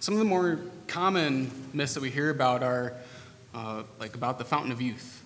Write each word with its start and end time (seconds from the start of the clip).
Some 0.00 0.14
of 0.14 0.20
the 0.20 0.26
more 0.26 0.60
common 0.86 1.50
myths 1.72 1.94
that 1.94 2.00
we 2.00 2.10
hear 2.10 2.30
about 2.30 2.62
are 2.62 2.94
uh, 3.52 3.82
like 3.98 4.14
about 4.14 4.38
the 4.38 4.44
fountain 4.44 4.70
of 4.70 4.80
youth. 4.80 5.24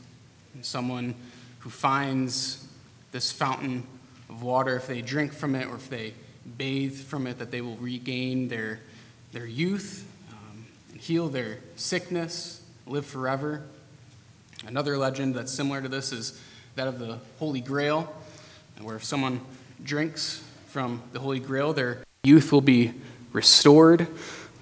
Someone 0.63 1.15
who 1.59 1.69
finds 1.69 2.67
this 3.11 3.31
fountain 3.31 3.87
of 4.31 4.43
water, 4.43 4.77
if 4.77 4.87
they 4.87 5.03
drink 5.03 5.35
from 5.35 5.55
it 5.55 5.67
or 5.69 5.75
if 5.75 5.91
they 5.91 6.15
bathe 6.57 6.97
from 6.97 7.27
it, 7.27 7.39
that 7.39 7.51
they 7.51 7.61
will 7.61 7.77
regain 7.77 8.49
their, 8.49 8.81
their 9.33 9.45
youth 9.45 10.07
um, 10.31 10.65
and 10.91 10.99
heal 10.99 11.29
their 11.29 11.59
sickness, 11.77 12.63
live 12.87 13.05
forever. 13.05 13.65
Another 14.67 14.97
legend 14.97 15.35
that's 15.35 15.53
similar 15.53 15.83
to 15.83 15.89
this 15.89 16.13
is 16.13 16.41
that 16.77 16.89
of 16.89 16.99
the 16.99 17.19
Holy 17.39 17.61
Grail, 17.61 18.11
where 18.81 18.97
if 18.97 19.05
someone 19.05 19.43
drinks 19.85 20.43
from 20.69 21.03
the 21.13 21.21
Holy 21.21 21.41
Grail, 21.41 21.75
their 21.75 22.03
youth 22.25 22.53
will 22.53 22.63
be 22.63 22.95
restored. 23.35 24.09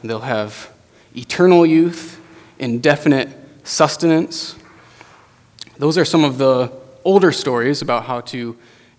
They'll 0.03 0.21
have 0.21 0.71
eternal 1.15 1.67
youth, 1.67 2.21
indefinite 2.59 3.29
sustenance. 3.65 4.57
Those 5.79 5.99
are 5.99 6.05
some 6.05 6.25
of 6.25 6.39
the 6.39 6.73
older 7.05 7.33
stories 7.33 7.83
about 7.83 8.05
how 8.05 8.21
to 8.23 8.57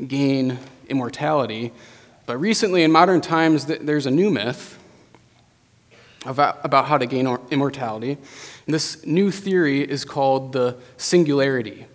gain 0.08 0.60
immortality. 0.90 1.72
But 2.26 2.38
recently, 2.38 2.84
in 2.84 2.92
modern 2.92 3.22
times, 3.22 3.66
there's 3.66 4.06
a 4.06 4.12
new 4.12 4.30
myth 4.30 4.78
about, 6.26 6.86
how 6.86 6.98
to 6.98 7.06
gain 7.06 7.28
immortality. 7.50 8.18
And 8.66 8.74
this 8.74 9.04
new 9.06 9.32
theory 9.32 9.82
is 9.82 10.06
called 10.06 10.54
the 10.54 10.78
singularity. 10.98 11.86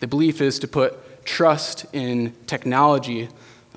The 0.00 0.06
belief 0.06 0.40
is 0.40 0.58
to 0.60 0.68
put 0.68 1.24
trust 1.24 1.86
in 1.92 2.34
technology, 2.46 3.28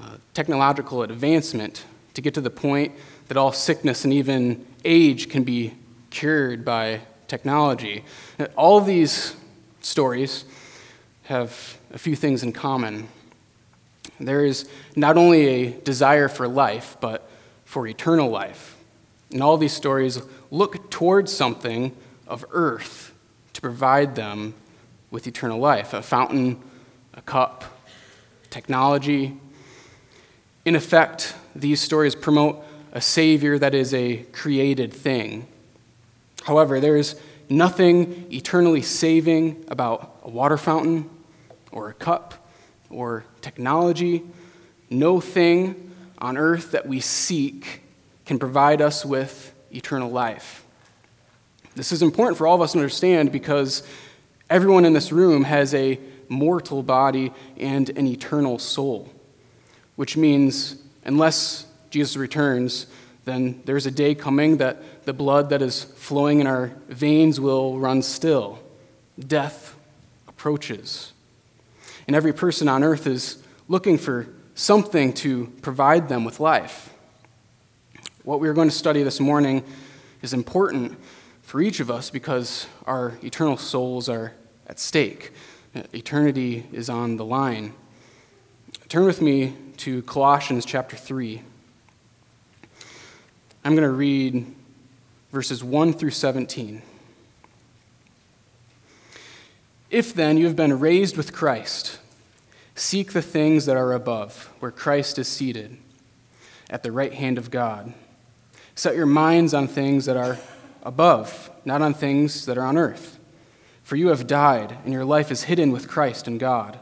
uh, 0.01 0.17
technological 0.33 1.03
advancement, 1.03 1.85
to 2.15 2.21
get 2.21 2.33
to 2.33 2.41
the 2.41 2.49
point 2.49 2.93
that 3.27 3.37
all 3.37 3.51
sickness 3.51 4.03
and 4.03 4.13
even 4.13 4.65
age 4.89 5.29
can 5.29 5.43
be 5.43 5.75
cured 6.09 6.65
by 6.65 7.01
technology. 7.27 8.03
All 8.57 8.81
these 8.81 9.35
stories 9.81 10.45
have 11.23 11.77
a 11.93 11.97
few 11.99 12.15
things 12.15 12.41
in 12.41 12.51
common. 12.51 13.07
There 14.19 14.43
is 14.43 14.67
not 14.95 15.15
only 15.15 15.47
a 15.47 15.69
desire 15.69 16.27
for 16.27 16.47
life, 16.47 16.97
but 16.99 17.29
for 17.65 17.85
eternal 17.85 18.29
life. 18.29 18.75
And 19.31 19.43
all 19.43 19.57
these 19.57 19.73
stories 19.73 20.21
look 20.49 20.89
towards 20.89 21.31
something 21.31 21.95
of 22.27 22.43
earth 22.49 23.13
to 23.53 23.61
provide 23.61 24.15
them 24.15 24.55
with 25.11 25.27
eternal 25.27 25.59
life 25.59 25.93
a 25.93 26.01
fountain, 26.01 26.59
a 27.13 27.21
cup, 27.21 27.63
technology. 28.49 29.37
In 30.65 30.75
effect, 30.75 31.35
these 31.55 31.79
stories 31.79 32.15
promote 32.15 32.63
a 32.91 33.01
Savior 33.01 33.57
that 33.59 33.75
is 33.75 33.93
a 33.93 34.23
created 34.31 34.93
thing. 34.93 35.47
However, 36.43 36.79
there 36.79 36.95
is 36.95 37.19
nothing 37.49 38.31
eternally 38.31 38.81
saving 38.81 39.65
about 39.67 40.19
a 40.23 40.29
water 40.29 40.57
fountain 40.57 41.09
or 41.71 41.89
a 41.89 41.93
cup 41.93 42.49
or 42.89 43.25
technology. 43.41 44.23
No 44.89 45.19
thing 45.19 45.91
on 46.17 46.37
earth 46.37 46.71
that 46.71 46.87
we 46.87 46.99
seek 46.99 47.81
can 48.25 48.39
provide 48.39 48.81
us 48.81 49.05
with 49.05 49.53
eternal 49.71 50.09
life. 50.09 50.65
This 51.75 51.91
is 51.91 52.01
important 52.01 52.37
for 52.37 52.47
all 52.47 52.55
of 52.55 52.61
us 52.61 52.73
to 52.73 52.79
understand 52.79 53.31
because 53.31 53.83
everyone 54.49 54.85
in 54.85 54.93
this 54.93 55.11
room 55.11 55.43
has 55.43 55.73
a 55.73 55.99
mortal 56.27 56.83
body 56.83 57.31
and 57.57 57.89
an 57.91 58.05
eternal 58.05 58.59
soul, 58.59 59.09
which 59.95 60.17
means, 60.17 60.75
unless 61.05 61.65
Jesus 61.89 62.15
returns, 62.15 62.87
then 63.25 63.61
there's 63.65 63.85
a 63.85 63.91
day 63.91 64.15
coming 64.15 64.57
that 64.57 65.05
the 65.05 65.13
blood 65.13 65.49
that 65.49 65.61
is 65.61 65.83
flowing 65.83 66.39
in 66.39 66.47
our 66.47 66.71
veins 66.87 67.39
will 67.39 67.79
run 67.79 68.01
still. 68.01 68.59
Death 69.19 69.75
approaches. 70.27 71.13
And 72.07 72.15
every 72.15 72.33
person 72.33 72.67
on 72.67 72.83
earth 72.83 73.05
is 73.05 73.43
looking 73.67 73.97
for 73.97 74.27
something 74.55 75.13
to 75.13 75.47
provide 75.61 76.09
them 76.09 76.25
with 76.25 76.39
life. 76.39 76.93
What 78.23 78.39
we 78.39 78.47
are 78.47 78.53
going 78.53 78.69
to 78.69 78.75
study 78.75 79.03
this 79.03 79.19
morning 79.19 79.63
is 80.21 80.33
important 80.33 80.97
for 81.43 81.61
each 81.61 81.79
of 81.79 81.89
us 81.89 82.09
because 82.09 82.67
our 82.85 83.17
eternal 83.23 83.57
souls 83.57 84.09
are 84.09 84.33
at 84.67 84.79
stake. 84.79 85.31
Eternity 85.93 86.65
is 86.71 86.89
on 86.89 87.17
the 87.17 87.25
line. 87.25 87.73
Turn 88.87 89.05
with 89.05 89.21
me 89.21 89.53
to 89.77 90.01
Colossians 90.03 90.65
chapter 90.65 90.97
3. 90.97 91.41
I'm 93.63 93.75
going 93.75 93.87
to 93.87 93.93
read 93.93 94.45
verses 95.31 95.63
1 95.63 95.93
through 95.93 96.11
17. 96.11 96.81
If 99.89 100.13
then 100.13 100.37
you 100.37 100.45
have 100.45 100.55
been 100.55 100.79
raised 100.79 101.17
with 101.17 101.33
Christ, 101.33 101.99
seek 102.75 103.11
the 103.11 103.21
things 103.21 103.65
that 103.65 103.75
are 103.75 103.91
above, 103.91 104.49
where 104.59 104.71
Christ 104.71 105.19
is 105.19 105.27
seated 105.27 105.77
at 106.69 106.83
the 106.83 106.91
right 106.91 107.13
hand 107.13 107.37
of 107.37 107.51
God. 107.51 107.93
Set 108.75 108.95
your 108.95 109.05
minds 109.05 109.53
on 109.53 109.67
things 109.67 110.05
that 110.05 110.15
are 110.15 110.37
above, 110.83 111.51
not 111.65 111.81
on 111.81 111.93
things 111.93 112.45
that 112.45 112.57
are 112.57 112.65
on 112.65 112.77
earth. 112.77 113.19
For 113.83 113.97
you 113.97 114.07
have 114.07 114.27
died, 114.27 114.77
and 114.85 114.93
your 114.93 115.05
life 115.05 115.31
is 115.31 115.43
hidden 115.43 115.71
with 115.71 115.89
Christ 115.89 116.27
in 116.27 116.37
God. 116.37 116.79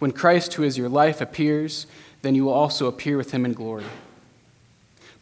When 0.00 0.10
Christ, 0.10 0.54
who 0.54 0.64
is 0.64 0.76
your 0.76 0.88
life, 0.88 1.20
appears, 1.20 1.86
then 2.22 2.34
you 2.34 2.46
will 2.46 2.52
also 2.52 2.86
appear 2.86 3.16
with 3.16 3.30
him 3.30 3.44
in 3.44 3.52
glory. 3.52 3.84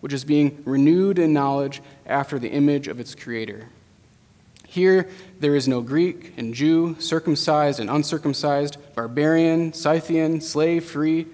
which 0.00 0.12
is 0.12 0.24
being 0.24 0.62
renewed 0.64 1.18
in 1.18 1.32
knowledge 1.32 1.82
after 2.06 2.38
the 2.38 2.50
image 2.50 2.88
of 2.88 3.00
its 3.00 3.14
creator. 3.14 3.68
Here 4.66 5.08
there 5.40 5.56
is 5.56 5.66
no 5.66 5.80
Greek 5.80 6.32
and 6.36 6.54
Jew, 6.54 6.96
circumcised 7.00 7.80
and 7.80 7.90
uncircumcised, 7.90 8.76
barbarian, 8.94 9.72
Scythian, 9.72 10.40
slave, 10.40 10.84
free, 10.84 11.26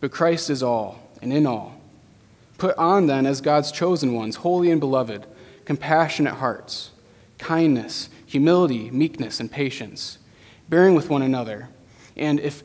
but 0.00 0.12
Christ 0.12 0.48
is 0.48 0.62
all 0.62 1.00
and 1.20 1.32
in 1.32 1.46
all. 1.46 1.80
Put 2.56 2.76
on 2.76 3.06
then 3.06 3.26
as 3.26 3.40
God's 3.40 3.72
chosen 3.72 4.14
ones, 4.14 4.36
holy 4.36 4.70
and 4.70 4.80
beloved, 4.80 5.26
compassionate 5.64 6.34
hearts, 6.34 6.90
kindness, 7.38 8.10
humility, 8.26 8.90
meekness, 8.90 9.40
and 9.40 9.50
patience, 9.50 10.18
bearing 10.68 10.94
with 10.94 11.10
one 11.10 11.22
another. 11.22 11.68
And 12.16 12.38
if 12.40 12.62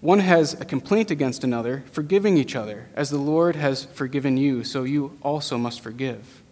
one 0.00 0.20
has 0.20 0.54
a 0.54 0.64
complaint 0.64 1.10
against 1.10 1.44
another, 1.44 1.84
forgiving 1.92 2.38
each 2.38 2.56
other. 2.56 2.88
As 2.94 3.10
the 3.10 3.18
Lord 3.18 3.56
has 3.56 3.84
forgiven 3.84 4.38
you, 4.38 4.64
so 4.64 4.84
you 4.84 5.18
also 5.22 5.58
must 5.58 5.82
forgive. 5.82 6.42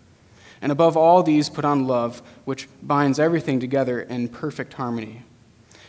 And 0.60 0.70
above 0.70 0.96
all 0.96 1.22
these, 1.22 1.48
put 1.48 1.64
on 1.64 1.86
love, 1.86 2.20
which 2.44 2.68
binds 2.82 3.18
everything 3.18 3.58
together 3.58 4.00
in 4.02 4.28
perfect 4.28 4.74
harmony. 4.74 5.22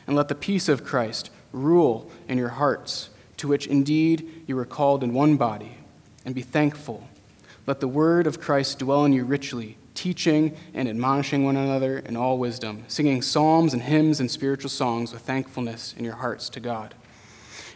And 0.07 0.15
let 0.15 0.29
the 0.29 0.35
peace 0.35 0.69
of 0.69 0.85
Christ 0.85 1.31
rule 1.51 2.09
in 2.27 2.37
your 2.37 2.49
hearts, 2.49 3.09
to 3.37 3.47
which 3.47 3.67
indeed 3.67 4.43
you 4.47 4.55
were 4.55 4.65
called 4.65 5.03
in 5.03 5.13
one 5.13 5.35
body, 5.35 5.77
and 6.23 6.33
be 6.33 6.41
thankful. 6.41 7.07
Let 7.67 7.81
the 7.81 7.87
word 7.87 8.25
of 8.25 8.39
Christ 8.39 8.79
dwell 8.79 9.03
in 9.05 9.11
you 9.11 9.25
richly, 9.25 9.77
teaching 9.95 10.55
and 10.73 10.87
admonishing 10.87 11.43
one 11.43 11.57
another 11.57 11.99
in 11.99 12.15
all 12.15 12.37
wisdom, 12.37 12.85
singing 12.87 13.21
psalms 13.21 13.73
and 13.73 13.81
hymns 13.81 14.21
and 14.21 14.31
spiritual 14.31 14.69
songs 14.69 15.11
with 15.11 15.23
thankfulness 15.23 15.93
in 15.97 16.05
your 16.05 16.15
hearts 16.15 16.47
to 16.49 16.59
God. 16.61 16.95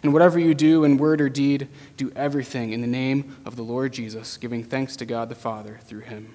And 0.01 0.13
whatever 0.13 0.39
you 0.39 0.53
do 0.53 0.83
in 0.83 0.97
word 0.97 1.21
or 1.21 1.29
deed, 1.29 1.67
do 1.97 2.11
everything 2.15 2.71
in 2.71 2.81
the 2.81 2.87
name 2.87 3.37
of 3.45 3.55
the 3.55 3.63
Lord 3.63 3.93
Jesus, 3.93 4.37
giving 4.37 4.63
thanks 4.63 4.95
to 4.97 5.05
God 5.05 5.29
the 5.29 5.35
Father 5.35 5.79
through 5.85 6.01
him. 6.01 6.33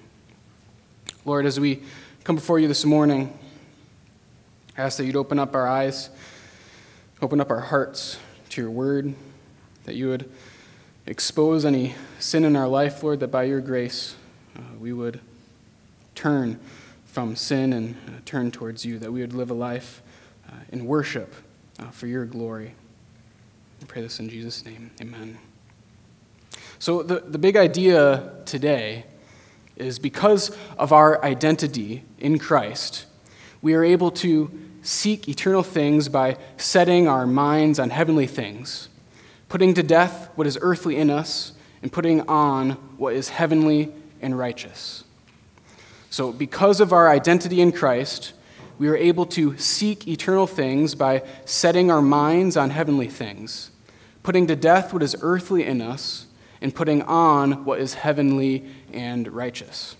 Lord, 1.25 1.45
as 1.45 1.59
we 1.59 1.83
come 2.23 2.35
before 2.35 2.59
you 2.59 2.67
this 2.67 2.85
morning, 2.85 3.37
I 4.77 4.83
ask 4.83 4.97
that 4.97 5.05
you'd 5.05 5.15
open 5.15 5.39
up 5.39 5.55
our 5.55 5.67
eyes, 5.67 6.09
open 7.21 7.41
up 7.41 7.51
our 7.51 7.59
hearts 7.59 8.17
to 8.49 8.61
your 8.61 8.71
word, 8.71 9.13
that 9.83 9.95
you 9.95 10.07
would 10.07 10.31
expose 11.05 11.65
any 11.65 11.95
sin 12.19 12.45
in 12.45 12.55
our 12.55 12.67
life, 12.67 13.03
Lord, 13.03 13.19
that 13.19 13.29
by 13.29 13.43
your 13.43 13.61
grace 13.61 14.15
uh, 14.55 14.61
we 14.79 14.93
would 14.93 15.19
turn 16.15 16.59
from 17.05 17.35
sin 17.35 17.73
and 17.73 17.95
uh, 18.07 18.11
turn 18.25 18.51
towards 18.51 18.85
you, 18.85 18.99
that 18.99 19.11
we 19.11 19.21
would 19.21 19.33
live 19.33 19.49
a 19.49 19.53
life 19.53 20.01
uh, 20.47 20.55
in 20.71 20.85
worship 20.85 21.33
uh, 21.79 21.89
for 21.89 22.07
your 22.07 22.25
glory. 22.25 22.75
I 23.81 23.85
pray 23.85 24.01
this 24.01 24.19
in 24.19 24.29
Jesus' 24.29 24.65
name. 24.65 24.91
Amen. 25.01 25.37
So, 26.79 27.01
the, 27.03 27.19
the 27.19 27.37
big 27.37 27.55
idea 27.55 28.31
today 28.45 29.05
is 29.75 29.99
because 29.99 30.55
of 30.77 30.91
our 30.91 31.23
identity 31.23 32.03
in 32.17 32.39
Christ, 32.39 33.05
we 33.61 33.73
are 33.73 33.83
able 33.83 34.11
to 34.11 34.51
seek 34.81 35.27
eternal 35.27 35.63
things 35.63 36.09
by 36.09 36.37
setting 36.57 37.07
our 37.07 37.25
minds 37.25 37.79
on 37.79 37.89
heavenly 37.89 38.27
things, 38.27 38.89
putting 39.47 39.73
to 39.73 39.83
death 39.83 40.29
what 40.35 40.47
is 40.47 40.57
earthly 40.61 40.97
in 40.97 41.09
us, 41.09 41.53
and 41.81 41.91
putting 41.91 42.21
on 42.27 42.71
what 42.97 43.13
is 43.13 43.29
heavenly 43.29 43.93
and 44.21 44.37
righteous. 44.37 45.03
So, 46.09 46.33
because 46.33 46.81
of 46.81 46.91
our 46.91 47.09
identity 47.09 47.61
in 47.61 47.71
Christ, 47.71 48.33
we 48.79 48.87
are 48.87 48.95
able 48.95 49.25
to 49.25 49.57
seek 49.57 50.07
eternal 50.07 50.47
things 50.47 50.95
by 50.95 51.21
setting 51.43 51.91
our 51.91 52.01
minds 52.01 52.55
on 52.55 52.69
heavenly 52.69 53.09
things, 53.09 53.71
putting 54.23 54.47
to 54.47 54.55
death 54.55 54.93
what 54.93 55.03
is 55.03 55.17
earthly 55.21 55.65
in 55.65 55.81
us, 55.81 56.25
and 56.61 56.73
putting 56.73 57.01
on 57.03 57.65
what 57.65 57.79
is 57.79 57.93
heavenly 57.93 58.65
and 58.93 59.27
righteous. 59.27 59.97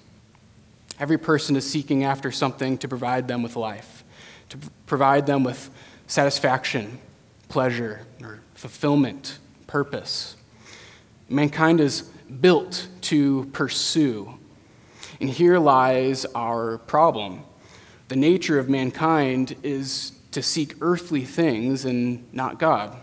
Every 0.97 1.17
person 1.17 1.57
is 1.57 1.69
seeking 1.69 2.05
after 2.05 2.31
something 2.31 2.77
to 2.79 2.87
provide 2.87 3.27
them 3.27 3.43
with 3.43 3.57
life, 3.57 4.03
to 4.49 4.57
provide 4.87 5.25
them 5.25 5.43
with 5.43 5.69
satisfaction, 6.07 6.99
pleasure, 7.49 8.05
or 8.21 8.39
fulfillment, 8.55 9.39
purpose. 9.67 10.37
Mankind 11.27 11.81
is 11.81 12.03
built 12.41 12.87
to 13.01 13.45
pursue. 13.51 14.37
And 15.19 15.29
here 15.29 15.59
lies 15.59 16.25
our 16.33 16.77
problem 16.79 17.43
the 18.09 18.15
nature 18.15 18.59
of 18.59 18.67
mankind 18.67 19.55
is 19.63 20.11
to 20.31 20.41
seek 20.41 20.75
earthly 20.81 21.23
things 21.23 21.85
and 21.85 22.27
not 22.33 22.59
God, 22.59 22.97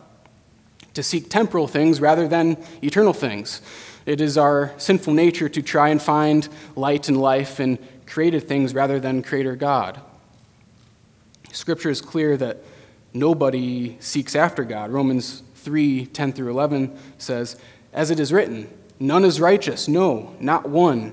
to 0.94 1.02
seek 1.02 1.30
temporal 1.30 1.68
things 1.68 2.00
rather 2.00 2.28
than 2.28 2.62
eternal 2.82 3.12
things. 3.12 3.62
It 4.04 4.20
is 4.20 4.36
our 4.36 4.72
sinful 4.78 5.14
nature 5.14 5.48
to 5.48 5.62
try 5.62 5.88
and 5.88 6.02
find 6.02 6.48
light 6.74 7.08
and 7.08 7.20
life 7.20 7.60
in 7.60 7.78
created 8.06 8.46
things 8.46 8.74
rather 8.74 9.00
than 9.00 9.22
Creator 9.22 9.56
God. 9.56 10.00
Scripture 11.52 11.90
is 11.90 12.00
clear 12.00 12.36
that 12.36 12.58
nobody 13.12 13.96
seeks 14.00 14.36
after 14.36 14.64
God. 14.64 14.90
Romans 14.90 15.42
3 15.56 16.06
10 16.06 16.32
through 16.32 16.50
11 16.50 16.96
says, 17.18 17.56
As 17.92 18.10
it 18.10 18.20
is 18.20 18.32
written, 18.32 18.68
none 19.00 19.24
is 19.24 19.40
righteous, 19.40 19.88
no, 19.88 20.34
not 20.40 20.68
one. 20.68 21.12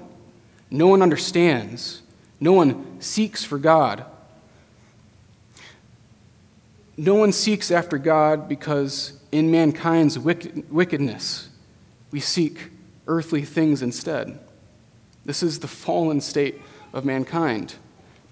No 0.69 0.87
one 0.87 1.01
understands. 1.01 2.02
No 2.43 2.51
one 2.51 2.99
seeks 2.99 3.45
for 3.45 3.57
God. 3.57 4.03
No 6.97 7.15
one 7.15 7.31
seeks 7.31 7.71
after 7.71 7.97
God 7.97 8.49
because 8.49 9.13
in 9.31 9.49
mankind's 9.49 10.19
wickedness, 10.19 11.47
we 12.11 12.19
seek 12.19 12.69
earthly 13.07 13.43
things 13.43 13.81
instead. 13.81 14.37
This 15.23 15.41
is 15.41 15.59
the 15.59 15.69
fallen 15.69 16.19
state 16.19 16.61
of 16.91 17.05
mankind, 17.05 17.75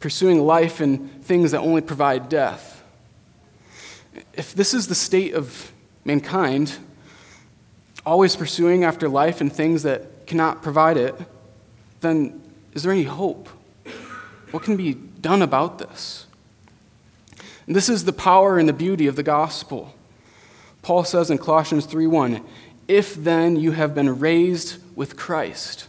pursuing 0.01 0.41
life 0.41 0.81
in 0.81 1.07
things 1.07 1.51
that 1.51 1.59
only 1.59 1.79
provide 1.79 2.27
death. 2.27 2.83
If 4.33 4.53
this 4.53 4.73
is 4.73 4.87
the 4.87 4.95
state 4.95 5.35
of 5.35 5.71
mankind, 6.03 6.79
always 8.05 8.35
pursuing 8.35 8.83
after 8.83 9.07
life 9.07 9.39
and 9.39 9.53
things 9.53 9.83
that 9.83 10.27
cannot 10.27 10.61
provide 10.61 10.97
it, 10.97 11.15
then 12.01 12.41
is 12.73 12.83
there 12.83 12.91
any 12.91 13.03
hope? 13.03 13.47
What 14.51 14.63
can 14.63 14.77
be 14.77 14.93
done 14.93 15.41
about 15.41 15.79
this? 15.79 16.25
And 17.65 17.75
this 17.75 17.89
is 17.89 18.03
the 18.03 18.13
power 18.13 18.57
and 18.57 18.67
the 18.67 18.73
beauty 18.73 19.07
of 19.07 19.15
the 19.15 19.23
gospel. 19.23 19.95
Paul 20.81 21.03
says 21.03 21.29
in 21.29 21.37
Colossians 21.37 21.85
3:1, 21.85 22.41
"If 22.87 23.15
then 23.15 23.55
you 23.55 23.71
have 23.71 23.95
been 23.95 24.19
raised 24.19 24.77
with 24.95 25.15
Christ." 25.15 25.87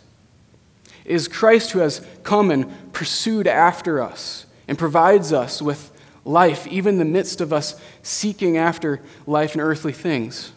It 1.04 1.14
is 1.14 1.26
Christ 1.26 1.72
who 1.72 1.80
has 1.80 2.00
come 2.22 2.50
and 2.50 2.92
pursued 2.92 3.48
after 3.48 4.00
us 4.00 4.46
and 4.68 4.78
provides 4.78 5.32
us 5.32 5.60
with 5.60 5.90
life, 6.24 6.66
even 6.68 6.94
in 6.94 6.98
the 6.98 7.04
midst 7.04 7.40
of 7.40 7.52
us 7.52 7.74
seeking 8.04 8.56
after 8.56 9.00
life 9.26 9.52
and 9.52 9.60
earthly 9.60 9.92
things. 9.92 10.52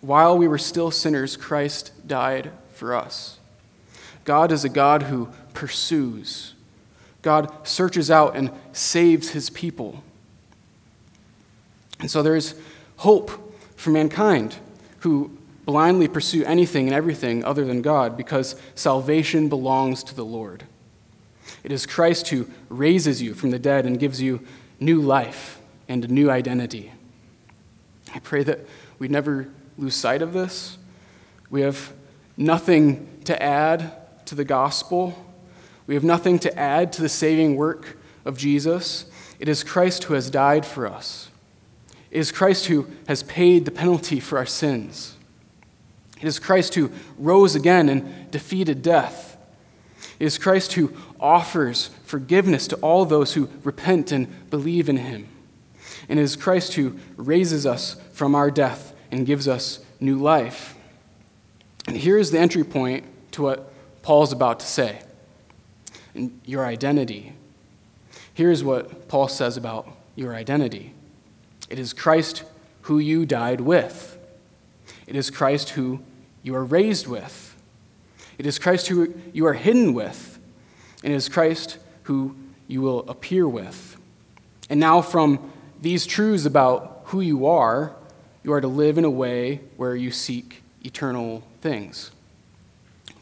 While 0.00 0.36
we 0.36 0.48
were 0.48 0.58
still 0.58 0.90
sinners, 0.90 1.36
Christ 1.36 1.92
died 2.06 2.50
for 2.74 2.94
us. 2.94 3.38
God 4.24 4.50
is 4.50 4.64
a 4.64 4.68
God 4.68 5.04
who 5.04 5.28
pursues. 5.54 6.54
God 7.26 7.66
searches 7.66 8.08
out 8.08 8.36
and 8.36 8.52
saves 8.72 9.30
his 9.30 9.50
people. 9.50 10.04
And 11.98 12.08
so 12.08 12.22
there 12.22 12.36
is 12.36 12.54
hope 12.98 13.52
for 13.74 13.90
mankind 13.90 14.54
who 15.00 15.36
blindly 15.64 16.06
pursue 16.06 16.44
anything 16.44 16.86
and 16.86 16.94
everything 16.94 17.44
other 17.44 17.64
than 17.64 17.82
God 17.82 18.16
because 18.16 18.54
salvation 18.76 19.48
belongs 19.48 20.04
to 20.04 20.14
the 20.14 20.24
Lord. 20.24 20.62
It 21.64 21.72
is 21.72 21.84
Christ 21.84 22.28
who 22.28 22.48
raises 22.68 23.20
you 23.20 23.34
from 23.34 23.50
the 23.50 23.58
dead 23.58 23.86
and 23.86 23.98
gives 23.98 24.22
you 24.22 24.46
new 24.78 25.02
life 25.02 25.58
and 25.88 26.04
a 26.04 26.08
new 26.08 26.30
identity. 26.30 26.92
I 28.14 28.20
pray 28.20 28.44
that 28.44 28.60
we 29.00 29.08
never 29.08 29.48
lose 29.76 29.96
sight 29.96 30.22
of 30.22 30.32
this. 30.32 30.78
We 31.50 31.62
have 31.62 31.92
nothing 32.36 33.08
to 33.24 33.42
add 33.42 34.26
to 34.26 34.36
the 34.36 34.44
gospel 34.44 35.25
we 35.86 35.94
have 35.94 36.04
nothing 36.04 36.38
to 36.40 36.58
add 36.58 36.92
to 36.94 37.02
the 37.02 37.08
saving 37.08 37.56
work 37.56 37.96
of 38.24 38.36
Jesus. 38.36 39.06
It 39.38 39.48
is 39.48 39.62
Christ 39.62 40.04
who 40.04 40.14
has 40.14 40.30
died 40.30 40.66
for 40.66 40.86
us. 40.86 41.30
It 42.10 42.18
is 42.18 42.32
Christ 42.32 42.66
who 42.66 42.86
has 43.08 43.22
paid 43.22 43.64
the 43.64 43.70
penalty 43.70 44.20
for 44.20 44.38
our 44.38 44.46
sins. 44.46 45.16
It 46.20 46.26
is 46.26 46.38
Christ 46.38 46.74
who 46.74 46.90
rose 47.18 47.54
again 47.54 47.88
and 47.88 48.30
defeated 48.30 48.82
death. 48.82 49.36
It 50.18 50.24
is 50.24 50.38
Christ 50.38 50.72
who 50.72 50.94
offers 51.20 51.90
forgiveness 52.04 52.66
to 52.68 52.76
all 52.76 53.04
those 53.04 53.34
who 53.34 53.50
repent 53.62 54.12
and 54.12 54.50
believe 54.50 54.88
in 54.88 54.96
him. 54.96 55.28
And 56.08 56.18
it 56.18 56.22
is 56.22 56.36
Christ 56.36 56.74
who 56.74 56.98
raises 57.16 57.66
us 57.66 57.96
from 58.12 58.34
our 58.34 58.50
death 58.50 58.94
and 59.10 59.26
gives 59.26 59.46
us 59.46 59.80
new 60.00 60.16
life. 60.16 60.74
And 61.86 61.96
here 61.96 62.18
is 62.18 62.30
the 62.30 62.38
entry 62.38 62.64
point 62.64 63.04
to 63.32 63.42
what 63.42 63.72
Paul 64.02 64.22
is 64.22 64.32
about 64.32 64.60
to 64.60 64.66
say 64.66 65.00
your 66.44 66.66
identity. 66.66 67.32
Here's 68.34 68.62
what 68.62 69.08
Paul 69.08 69.28
says 69.28 69.56
about 69.56 69.88
your 70.14 70.34
identity 70.34 70.92
it 71.68 71.78
is 71.78 71.92
Christ 71.92 72.44
who 72.82 72.98
you 72.98 73.26
died 73.26 73.60
with, 73.60 74.18
it 75.06 75.16
is 75.16 75.30
Christ 75.30 75.70
who 75.70 76.00
you 76.42 76.54
are 76.54 76.64
raised 76.64 77.06
with, 77.06 77.56
it 78.38 78.46
is 78.46 78.58
Christ 78.58 78.88
who 78.88 79.14
you 79.32 79.46
are 79.46 79.54
hidden 79.54 79.94
with, 79.94 80.38
and 81.02 81.12
it 81.12 81.16
is 81.16 81.28
Christ 81.28 81.78
who 82.04 82.36
you 82.68 82.80
will 82.82 83.08
appear 83.08 83.48
with. 83.48 83.96
And 84.68 84.80
now, 84.80 85.00
from 85.00 85.52
these 85.80 86.06
truths 86.06 86.44
about 86.44 87.02
who 87.06 87.20
you 87.20 87.46
are, 87.46 87.94
you 88.42 88.52
are 88.52 88.60
to 88.60 88.68
live 88.68 88.98
in 88.98 89.04
a 89.04 89.10
way 89.10 89.60
where 89.76 89.94
you 89.94 90.10
seek 90.10 90.62
eternal 90.84 91.42
things. 91.60 92.10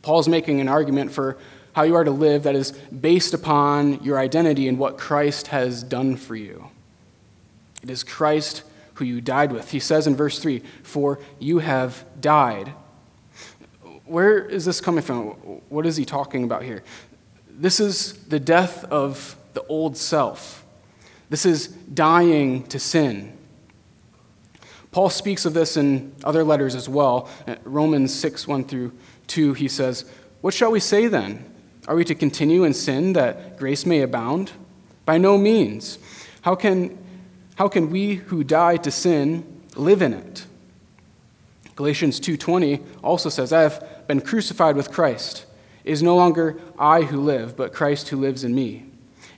Paul's 0.02 0.28
making 0.28 0.60
an 0.60 0.68
argument 0.68 1.12
for 1.12 1.38
how 1.74 1.82
you 1.82 1.94
are 1.94 2.04
to 2.04 2.10
live 2.10 2.44
that 2.44 2.54
is 2.54 2.72
based 2.72 3.34
upon 3.34 4.02
your 4.02 4.18
identity 4.18 4.68
and 4.68 4.78
what 4.78 4.96
Christ 4.96 5.48
has 5.48 5.82
done 5.82 6.16
for 6.16 6.36
you. 6.36 6.70
It 7.82 7.90
is 7.90 8.02
Christ 8.02 8.62
who 8.94 9.04
you 9.04 9.20
died 9.20 9.52
with. 9.52 9.70
He 9.70 9.80
says 9.80 10.06
in 10.06 10.16
verse 10.16 10.38
3 10.38 10.62
For 10.82 11.18
you 11.38 11.58
have 11.58 12.04
died. 12.20 12.72
Where 14.06 14.38
is 14.38 14.64
this 14.64 14.80
coming 14.80 15.02
from? 15.02 15.26
What 15.68 15.84
is 15.84 15.96
he 15.96 16.04
talking 16.04 16.44
about 16.44 16.62
here? 16.62 16.82
This 17.50 17.80
is 17.80 18.14
the 18.24 18.40
death 18.40 18.84
of 18.84 19.36
the 19.52 19.62
old 19.64 19.96
self. 19.96 20.64
This 21.30 21.44
is 21.44 21.68
dying 21.68 22.64
to 22.68 22.78
sin. 22.78 23.36
Paul 24.92 25.10
speaks 25.10 25.44
of 25.44 25.54
this 25.54 25.76
in 25.76 26.14
other 26.22 26.44
letters 26.44 26.76
as 26.76 26.88
well. 26.88 27.28
Romans 27.64 28.14
6 28.14 28.46
1 28.46 28.64
through 28.64 28.92
2, 29.26 29.54
he 29.54 29.66
says, 29.66 30.04
What 30.40 30.54
shall 30.54 30.70
we 30.70 30.78
say 30.78 31.08
then? 31.08 31.53
Are 31.86 31.94
we 31.94 32.04
to 32.04 32.14
continue 32.14 32.64
in 32.64 32.72
sin 32.72 33.12
that 33.12 33.58
grace 33.58 33.84
may 33.84 34.00
abound? 34.00 34.52
By 35.04 35.18
no 35.18 35.36
means. 35.36 35.98
How 36.42 36.54
can, 36.54 36.98
how 37.56 37.68
can 37.68 37.90
we 37.90 38.16
who 38.16 38.42
die 38.42 38.76
to 38.78 38.90
sin 38.90 39.44
live 39.76 40.00
in 40.00 40.14
it? 40.14 40.46
Galatians 41.76 42.20
2:20 42.20 42.80
also 43.02 43.28
says, 43.28 43.52
"I 43.52 43.62
have 43.62 44.06
been 44.06 44.20
crucified 44.20 44.76
with 44.76 44.92
Christ. 44.92 45.44
It 45.84 45.92
is 45.92 46.02
no 46.02 46.16
longer 46.16 46.56
I 46.78 47.02
who 47.02 47.20
live, 47.20 47.56
but 47.56 47.72
Christ 47.72 48.08
who 48.08 48.16
lives 48.16 48.44
in 48.44 48.54
me. 48.54 48.86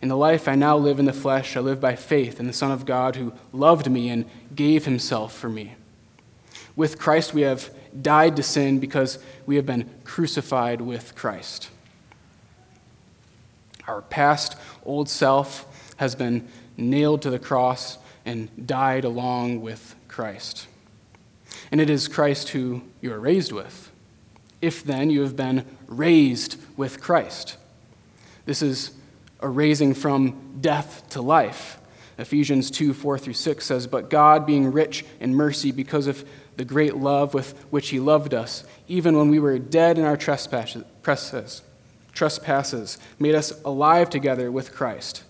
In 0.02 0.08
the 0.08 0.16
life 0.16 0.46
I 0.46 0.54
now 0.54 0.76
live 0.76 0.98
in 0.98 1.06
the 1.06 1.12
flesh, 1.12 1.56
I 1.56 1.60
live 1.60 1.80
by 1.80 1.96
faith 1.96 2.38
in 2.38 2.46
the 2.46 2.52
Son 2.52 2.70
of 2.70 2.84
God 2.84 3.16
who 3.16 3.32
loved 3.52 3.90
me 3.90 4.10
and 4.10 4.26
gave 4.54 4.84
himself 4.84 5.32
for 5.32 5.48
me." 5.48 5.74
With 6.76 6.98
Christ 6.98 7.32
we 7.32 7.40
have 7.40 7.70
died 8.00 8.36
to 8.36 8.42
sin 8.42 8.78
because 8.78 9.18
we 9.46 9.56
have 9.56 9.64
been 9.64 9.88
crucified 10.04 10.82
with 10.82 11.14
Christ. 11.14 11.70
Our 13.86 14.02
past 14.02 14.56
old 14.84 15.08
self 15.08 15.66
has 15.96 16.14
been 16.14 16.48
nailed 16.76 17.22
to 17.22 17.30
the 17.30 17.38
cross 17.38 17.98
and 18.24 18.66
died 18.66 19.04
along 19.04 19.60
with 19.60 19.94
Christ. 20.08 20.66
And 21.70 21.80
it 21.80 21.88
is 21.88 22.08
Christ 22.08 22.50
who 22.50 22.82
you 23.00 23.12
are 23.12 23.20
raised 23.20 23.52
with. 23.52 23.90
If 24.60 24.82
then 24.84 25.10
you 25.10 25.22
have 25.22 25.36
been 25.36 25.64
raised 25.86 26.56
with 26.76 27.00
Christ. 27.00 27.56
This 28.44 28.62
is 28.62 28.92
a 29.40 29.48
raising 29.48 29.94
from 29.94 30.58
death 30.60 31.08
to 31.10 31.22
life. 31.22 31.78
Ephesians 32.18 32.70
2 32.70 32.94
4 32.94 33.18
through 33.18 33.34
6 33.34 33.64
says, 33.64 33.86
But 33.86 34.08
God, 34.08 34.46
being 34.46 34.72
rich 34.72 35.04
in 35.20 35.34
mercy 35.34 35.70
because 35.70 36.06
of 36.06 36.24
the 36.56 36.64
great 36.64 36.96
love 36.96 37.34
with 37.34 37.52
which 37.70 37.90
He 37.90 38.00
loved 38.00 38.32
us, 38.32 38.64
even 38.88 39.16
when 39.16 39.28
we 39.28 39.38
were 39.38 39.58
dead 39.58 39.98
in 39.98 40.04
our 40.04 40.16
trespasses, 40.16 41.62
trespasses, 42.16 42.98
made 43.18 43.36
us 43.36 43.52
alive 43.64 44.10
together 44.10 44.50
with 44.50 44.74
Christ. 44.74 45.22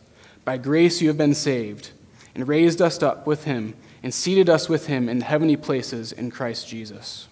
By 0.44 0.56
grace 0.56 1.02
you 1.02 1.08
have 1.08 1.18
been 1.18 1.34
saved, 1.34 1.90
and 2.34 2.48
raised 2.48 2.80
us 2.80 3.02
up 3.02 3.26
with 3.26 3.44
Him, 3.44 3.74
and 4.02 4.14
seated 4.14 4.48
us 4.48 4.68
with 4.68 4.86
Him 4.86 5.08
in 5.08 5.20
heavenly 5.20 5.56
places 5.56 6.12
in 6.12 6.30
Christ 6.30 6.68
Jesus. 6.68 7.28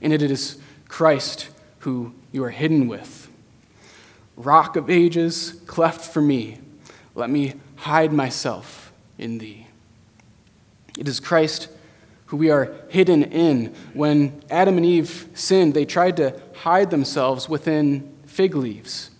And 0.00 0.12
it 0.12 0.22
is 0.22 0.58
Christ 0.88 1.50
who 1.80 2.14
you 2.32 2.42
are 2.42 2.50
hidden 2.50 2.88
with. 2.88 3.28
Rock 4.36 4.76
of 4.76 4.88
ages, 4.88 5.60
cleft 5.66 6.00
for 6.00 6.22
me, 6.22 6.58
let 7.14 7.28
me 7.28 7.54
hide 7.76 8.12
myself 8.12 8.92
in 9.18 9.38
thee. 9.38 9.66
It 10.98 11.06
is 11.08 11.20
Christ 11.20 11.68
who 12.26 12.36
we 12.38 12.50
are 12.50 12.74
hidden 12.88 13.24
in. 13.24 13.74
When 13.92 14.42
Adam 14.50 14.78
and 14.78 14.86
Eve 14.86 15.28
sinned, 15.34 15.74
they 15.74 15.84
tried 15.84 16.16
to 16.16 16.40
hide 16.54 16.90
themselves 16.90 17.48
within 17.48 18.11
fig 18.32 18.54
leaves. 18.54 19.10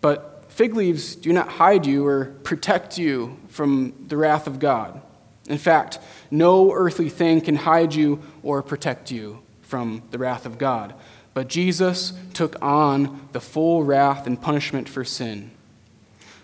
But 0.00 0.46
fig 0.48 0.74
leaves 0.74 1.14
do 1.14 1.32
not 1.32 1.48
hide 1.48 1.86
you 1.86 2.04
or 2.04 2.26
protect 2.42 2.98
you 2.98 3.38
from 3.48 3.94
the 4.08 4.16
wrath 4.16 4.48
of 4.48 4.58
God. 4.58 5.00
In 5.48 5.58
fact, 5.58 6.00
no 6.32 6.72
earthly 6.72 7.08
thing 7.08 7.40
can 7.40 7.54
hide 7.54 7.94
you 7.94 8.22
or 8.42 8.60
protect 8.62 9.12
you 9.12 9.40
from 9.62 10.02
the 10.10 10.18
wrath 10.18 10.46
of 10.46 10.58
God. 10.58 10.94
But 11.32 11.48
Jesus 11.48 12.12
took 12.32 12.60
on 12.60 13.28
the 13.32 13.40
full 13.40 13.84
wrath 13.84 14.26
and 14.26 14.40
punishment 14.40 14.88
for 14.88 15.04
sin. 15.04 15.52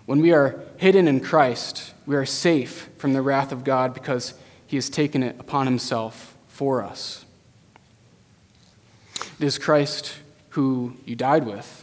When 0.05 0.21
we 0.21 0.31
are 0.31 0.61
hidden 0.77 1.09
in 1.09 1.19
Christ, 1.19 1.93
we 2.05 2.15
are 2.15 2.25
safe 2.25 2.89
from 2.97 3.13
the 3.13 3.21
wrath 3.21 3.51
of 3.51 3.63
God 3.65 3.93
because 3.93 4.33
he 4.65 4.77
has 4.77 4.89
taken 4.89 5.23
it 5.23 5.35
upon 5.39 5.65
himself 5.65 6.37
for 6.47 6.81
us. 6.81 7.25
It 9.39 9.45
is 9.45 9.57
Christ 9.57 10.15
who 10.51 10.97
you 11.05 11.15
died 11.15 11.45
with, 11.45 11.80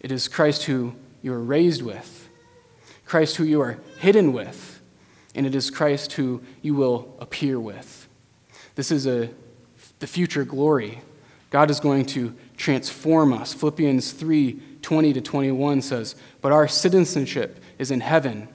it 0.00 0.10
is 0.10 0.28
Christ 0.28 0.64
who 0.64 0.94
you 1.22 1.32
are 1.32 1.42
raised 1.42 1.82
with, 1.82 2.28
Christ 3.04 3.36
who 3.36 3.44
you 3.44 3.60
are 3.60 3.78
hidden 3.98 4.32
with, 4.32 4.80
and 5.34 5.46
it 5.46 5.54
is 5.54 5.70
Christ 5.70 6.14
who 6.14 6.42
you 6.62 6.74
will 6.74 7.14
appear 7.20 7.60
with. 7.60 8.08
This 8.74 8.90
is 8.90 9.06
a, 9.06 9.30
the 9.98 10.06
future 10.06 10.44
glory. 10.44 11.02
God 11.50 11.70
is 11.70 11.80
going 11.80 12.06
to 12.06 12.34
transform 12.56 13.32
us. 13.32 13.52
Philippians 13.52 14.12
3 14.12 14.62
20 14.80 15.12
to 15.12 15.20
21 15.20 15.82
says, 15.82 16.14
But 16.40 16.52
our 16.52 16.66
citizenship 16.66 17.62
is 17.78 17.90
in 17.90 18.00
heaven, 18.00 18.48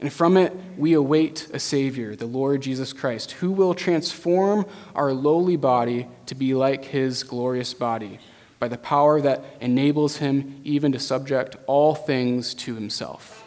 and 0.00 0.10
from 0.10 0.38
it 0.38 0.54
we 0.78 0.94
await 0.94 1.48
a 1.52 1.58
Savior, 1.58 2.16
the 2.16 2.26
Lord 2.26 2.62
Jesus 2.62 2.94
Christ, 2.94 3.32
who 3.32 3.52
will 3.52 3.74
transform 3.74 4.64
our 4.94 5.12
lowly 5.12 5.56
body 5.56 6.06
to 6.26 6.34
be 6.34 6.54
like 6.54 6.86
his 6.86 7.22
glorious 7.22 7.74
body 7.74 8.18
by 8.58 8.68
the 8.68 8.78
power 8.78 9.20
that 9.20 9.44
enables 9.60 10.16
him 10.18 10.60
even 10.64 10.92
to 10.92 10.98
subject 10.98 11.56
all 11.66 11.94
things 11.94 12.54
to 12.54 12.74
himself. 12.74 13.42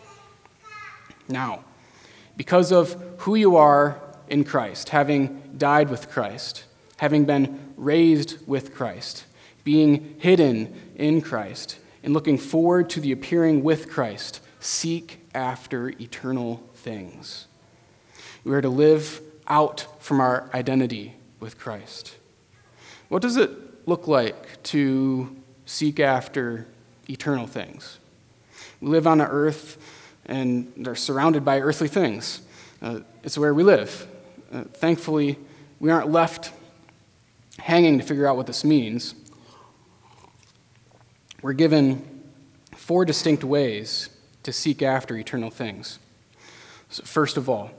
Now, 1.27 1.63
because 2.37 2.71
of 2.71 3.01
who 3.19 3.35
you 3.35 3.55
are 3.55 4.01
in 4.27 4.43
Christ, 4.43 4.89
having 4.89 5.41
died 5.57 5.89
with 5.89 6.09
Christ, 6.09 6.63
having 6.97 7.25
been 7.25 7.73
raised 7.75 8.47
with 8.47 8.73
Christ, 8.73 9.25
being 9.63 10.15
hidden 10.19 10.73
in 10.95 11.21
Christ, 11.21 11.79
and 12.03 12.13
looking 12.13 12.37
forward 12.37 12.89
to 12.91 13.01
the 13.01 13.11
appearing 13.11 13.63
with 13.63 13.89
Christ, 13.89 14.41
seek 14.59 15.19
after 15.33 15.89
eternal 15.89 16.63
things. 16.75 17.47
We 18.43 18.53
are 18.53 18.61
to 18.61 18.69
live 18.69 19.21
out 19.47 19.85
from 19.99 20.19
our 20.19 20.49
identity 20.53 21.15
with 21.39 21.57
Christ. 21.57 22.15
What 23.09 23.21
does 23.21 23.37
it 23.37 23.51
look 23.89 24.07
like 24.07 24.61
to 24.63 25.35
seek 25.65 25.99
after 25.99 26.67
eternal 27.09 27.47
things? 27.47 27.97
We 28.79 28.87
live 28.87 29.07
on 29.07 29.19
earth 29.19 29.77
and 30.25 30.87
are 30.87 30.95
surrounded 30.95 31.43
by 31.43 31.59
earthly 31.59 31.87
things. 31.87 32.41
Uh, 32.81 32.99
it's 33.23 33.37
where 33.37 33.53
we 33.53 33.63
live. 33.63 34.07
Uh, 34.53 34.63
thankfully, 34.65 35.37
we 35.79 35.89
aren't 35.89 36.09
left 36.09 36.51
hanging 37.57 37.97
to 37.97 38.05
figure 38.05 38.27
out 38.27 38.37
what 38.37 38.47
this 38.47 38.63
means. 38.63 39.15
We're 41.41 41.53
given 41.53 42.23
four 42.75 43.05
distinct 43.05 43.43
ways 43.43 44.09
to 44.43 44.53
seek 44.53 44.81
after 44.81 45.17
eternal 45.17 45.49
things. 45.49 45.99
So 46.89 47.03
first 47.03 47.37
of 47.37 47.49
all, 47.49 47.71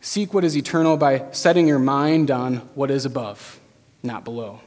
seek 0.00 0.32
what 0.32 0.44
is 0.44 0.56
eternal 0.56 0.96
by 0.96 1.26
setting 1.32 1.66
your 1.66 1.78
mind 1.78 2.30
on 2.30 2.56
what 2.74 2.90
is 2.90 3.04
above, 3.04 3.60
not 4.02 4.24
below. 4.24 4.60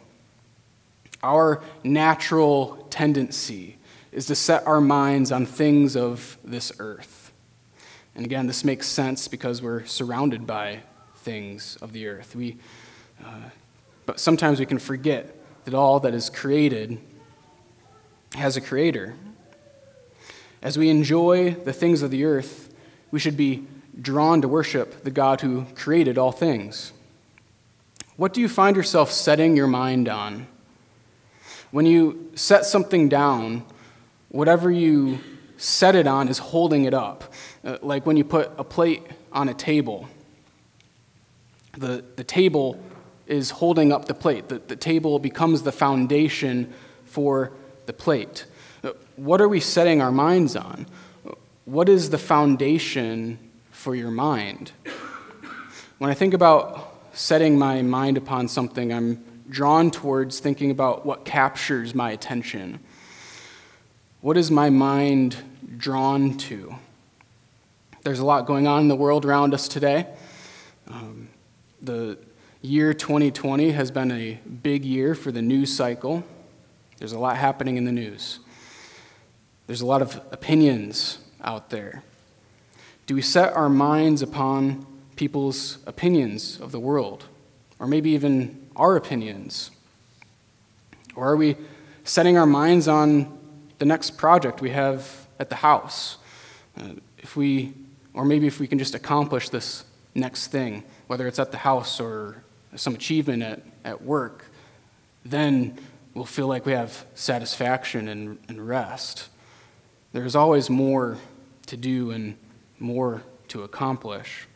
Our 1.25 1.63
natural 1.84 2.86
tendency 2.91 3.77
is 4.12 4.27
to 4.27 4.36
set 4.36 4.65
our 4.67 4.79
minds 4.79 5.32
on 5.32 5.48
things 5.48 5.98
of 5.98 6.38
this 6.44 6.72
earth. 6.77 7.34
And 8.13 8.24
again, 8.24 8.46
this 8.46 8.63
makes 8.63 8.86
sense 8.86 9.27
because 9.27 9.60
we're 9.60 9.86
surrounded 9.86 10.46
by 10.46 10.82
things 11.17 11.79
of 11.82 11.94
the 11.94 12.05
earth. 12.05 12.36
We, 12.36 12.58
uh, 13.25 13.50
but 14.05 14.20
sometimes 14.20 14.60
we 14.60 14.67
can 14.67 14.77
forget 14.77 15.36
that 15.65 15.74
all 15.74 16.00
that 16.01 16.13
is 16.13 16.29
created 16.29 17.00
has 18.36 18.55
a 18.55 18.62
creator. 18.62 19.15
As 20.62 20.77
we 20.77 20.89
enjoy 20.89 21.55
the 21.55 21.74
things 21.74 22.03
of 22.03 22.12
the 22.12 22.24
earth, 22.24 22.72
we 23.10 23.20
should 23.20 23.36
be 23.36 23.65
drawn 24.00 24.44
to 24.44 24.48
worship 24.48 25.03
the 25.03 25.10
God 25.10 25.41
who 25.41 25.65
created 25.74 26.20
all 26.20 26.32
things. 26.32 26.94
What 28.15 28.32
do 28.32 28.41
you 28.41 28.48
find 28.48 28.75
yourself 28.75 29.12
setting 29.12 29.55
your 29.55 29.67
mind 29.67 30.08
on? 30.08 30.46
When 31.75 31.86
you 31.86 32.32
set 32.36 32.65
something 32.65 33.10
down, 33.10 33.65
whatever 34.29 34.72
you 34.72 35.20
set 35.58 35.94
it 35.94 36.08
on 36.08 36.29
is 36.29 36.38
holding 36.38 36.86
it 36.86 36.94
up. 36.94 37.34
Uh, 37.65 37.79
like 37.82 38.05
when 38.05 38.15
you 38.15 38.24
put 38.24 38.50
a 38.58 38.63
plate 38.63 39.03
on 39.34 39.50
a 39.50 39.53
table, 39.53 40.08
the, 41.77 42.01
the 42.15 42.24
table 42.24 42.82
is 43.27 43.50
holding 43.50 43.91
up 43.91 44.05
the 44.05 44.13
plate. 44.13 44.48
The, 44.48 44.60
the 44.60 44.77
table 44.77 45.20
becomes 45.20 45.63
the 45.63 45.74
foundation 45.74 46.74
for 47.03 47.51
the 47.88 47.94
plate. 47.94 48.46
Uh, 48.82 48.91
what 49.17 49.41
are 49.41 49.50
we 49.50 49.60
setting 49.60 50.01
our 50.01 50.13
minds 50.13 50.55
on? 50.55 50.86
What 51.65 51.89
is 51.89 52.10
the 52.10 52.17
foundation 52.17 53.38
for 53.72 53.96
your 53.96 54.12
mind? 54.12 54.72
When 55.98 56.10
I 56.10 56.13
think 56.13 56.34
about 56.34 57.10
setting 57.12 57.60
my 57.60 57.82
mind 57.82 58.15
upon 58.15 58.48
something, 58.48 58.94
I'm 58.94 59.34
drawn 59.49 59.91
towards 59.91 60.39
thinking 60.39 60.71
about 60.71 61.05
what 61.05 61.25
captures 61.25 61.93
my 61.93 62.11
attention. 62.11 62.79
What 64.21 64.37
is 64.37 64.49
my 64.49 64.69
mind 64.69 65.37
drawn 65.77 66.37
to? 66.37 66.75
There's 68.03 68.19
a 68.19 68.25
lot 68.25 68.45
going 68.45 68.67
on 68.67 68.81
in 68.81 68.87
the 68.87 68.95
world 68.95 69.25
around 69.25 69.53
us 69.53 69.67
today. 69.67 70.07
Um, 70.87 71.29
the 71.81 72.17
year 72.61 72.93
2020 72.93 73.71
has 73.71 73.91
been 73.91 74.11
a 74.11 74.39
big 74.63 74.85
year 74.85 75.15
for 75.15 75.31
the 75.31 75.41
news 75.41 75.75
cycle. 75.75 76.23
There's 76.97 77.13
a 77.13 77.19
lot 77.19 77.37
happening 77.37 77.77
in 77.77 77.85
the 77.85 77.91
news. 77.91 78.39
There's 79.67 79.81
a 79.81 79.85
lot 79.85 80.01
of 80.01 80.19
opinions 80.31 81.19
out 81.43 81.69
there. 81.69 82.03
Do 83.07 83.15
we 83.15 83.21
set 83.21 83.53
our 83.53 83.69
minds 83.69 84.21
upon 84.21 84.85
people's 85.15 85.79
opinions 85.85 86.59
of 86.59 86.71
the 86.71 86.79
world? 86.79 87.25
Or 87.79 87.87
maybe 87.87 88.11
even 88.11 88.64
our 88.75 88.96
opinions? 88.96 89.72
Or 91.15 91.29
are 91.29 91.38
we 91.38 91.55
setting 92.03 92.38
our 92.38 92.46
minds 92.46 92.88
on 92.88 93.38
the 93.79 93.86
next 93.86 94.12
project 94.17 94.62
we 94.62 94.72
have 94.72 95.27
at 95.39 95.50
the 95.50 95.55
house? 95.55 96.17
Uh, 96.79 96.89
if 97.17 97.36
we, 97.36 97.74
or 98.13 98.25
maybe 98.25 98.48
if 98.48 98.60
we 98.60 98.67
can 98.67 98.77
just 98.77 98.96
accomplish 98.96 99.50
this 99.50 99.86
next 100.13 100.48
thing, 100.48 100.84
whether 101.08 101.27
it's 101.27 101.39
at 101.39 101.51
the 101.51 101.58
house 101.58 102.00
or 102.00 102.44
some 102.75 102.96
achievement 102.96 103.44
at, 103.44 103.62
at 103.84 104.01
work, 104.01 104.46
then 105.24 105.77
we'll 106.13 106.25
feel 106.25 106.48
like 106.48 106.65
we 106.65 106.74
have 106.74 107.05
satisfaction 107.15 108.08
and, 108.08 108.38
and 108.48 108.67
rest. 108.67 109.29
There's 110.13 110.36
always 110.36 110.70
more 110.70 111.17
to 111.67 111.77
do 111.77 112.12
and 112.12 112.38
more 112.79 113.24
to 113.50 113.63
accomplish. 113.63 114.48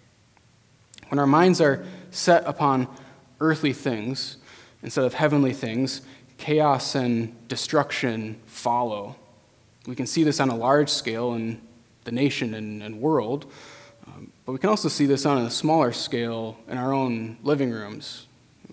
When 1.10 1.20
our 1.20 1.28
minds 1.28 1.60
are 1.60 1.86
set 2.12 2.44
upon 2.46 2.88
earthly 3.40 3.74
things 3.74 4.38
instead 4.82 5.04
of 5.04 5.14
heavenly 5.14 5.54
things, 5.54 6.02
chaos 6.38 6.96
and 6.96 7.48
destruction 7.48 8.40
follow. 8.46 9.16
We 9.86 9.96
can 9.96 10.06
see 10.06 10.24
this 10.24 10.40
on 10.40 10.50
a 10.50 10.56
large 10.56 10.90
scale 10.90 11.34
in 11.34 11.62
the 12.06 12.12
nation 12.12 12.54
and, 12.54 12.82
and 12.82 13.02
world, 13.02 13.52
um, 14.08 14.32
but 14.46 14.54
we 14.54 14.58
can 14.58 14.70
also 14.70 14.88
see 14.88 15.06
this 15.06 15.26
on 15.26 15.40
a 15.40 15.50
smaller 15.50 15.92
scale 15.92 16.58
in 16.68 16.78
our 16.78 16.94
own 16.94 17.38
living 17.44 17.72
rooms, 17.72 18.28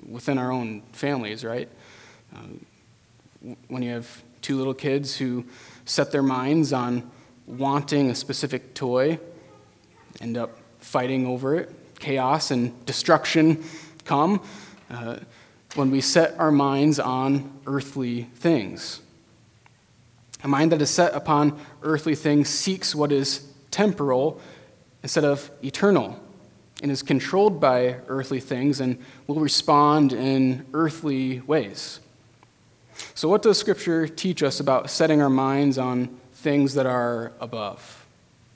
within 0.09 0.39
our 0.39 0.53
own 0.53 0.83
families, 0.93 1.45
right? 1.45 1.69
Uh, 2.35 3.59
when 3.69 3.83
you 3.83 3.91
have 3.91 4.23
two 4.43 4.57
little 4.57 4.75
kids 4.75 5.17
who 5.17 5.45
set 5.85 6.13
their 6.13 6.23
minds 6.23 6.73
on 6.73 7.11
wanting 7.47 8.11
a 8.11 8.15
specific 8.15 8.75
toy, 8.75 9.19
end 10.21 10.37
up 10.37 10.59
fighting 10.81 11.27
over 11.27 11.57
it, 11.57 11.73
chaos 11.99 12.51
and 12.51 12.85
destruction 12.87 13.65
come 14.07 14.41
uh, 14.91 15.17
when 15.75 15.91
we 15.91 16.01
set 16.01 16.39
our 16.39 16.53
minds 16.53 16.99
on 16.99 17.53
earthly 17.67 18.23
things. 18.37 19.01
A 20.43 20.49
mind 20.49 20.73
that 20.73 20.81
is 20.81 20.91
set 20.91 21.15
upon 21.15 21.59
earthly 21.83 22.15
things 22.15 22.49
seeks 22.49 22.95
what 22.95 23.13
is 23.13 23.47
temporal 23.71 24.41
instead 25.03 25.25
of 25.25 25.51
eternal 25.63 26.19
and 26.83 26.91
is 26.91 27.03
controlled 27.03 27.61
by 27.61 27.97
earthly 28.07 28.41
things 28.41 28.81
and 28.81 28.99
will 29.27 29.41
respond 29.41 30.13
in 30.13 30.67
earthly 30.75 31.41
ways. 31.41 32.01
So, 33.15 33.29
what 33.29 33.43
does 33.43 33.59
Scripture 33.59 34.09
teach 34.09 34.43
us 34.43 34.61
about 34.61 34.91
setting 34.91 35.21
our 35.21 35.31
minds 35.31 35.79
on 35.79 36.19
things 36.33 36.75
that 36.75 36.87
are 36.87 37.33
above, 37.41 38.07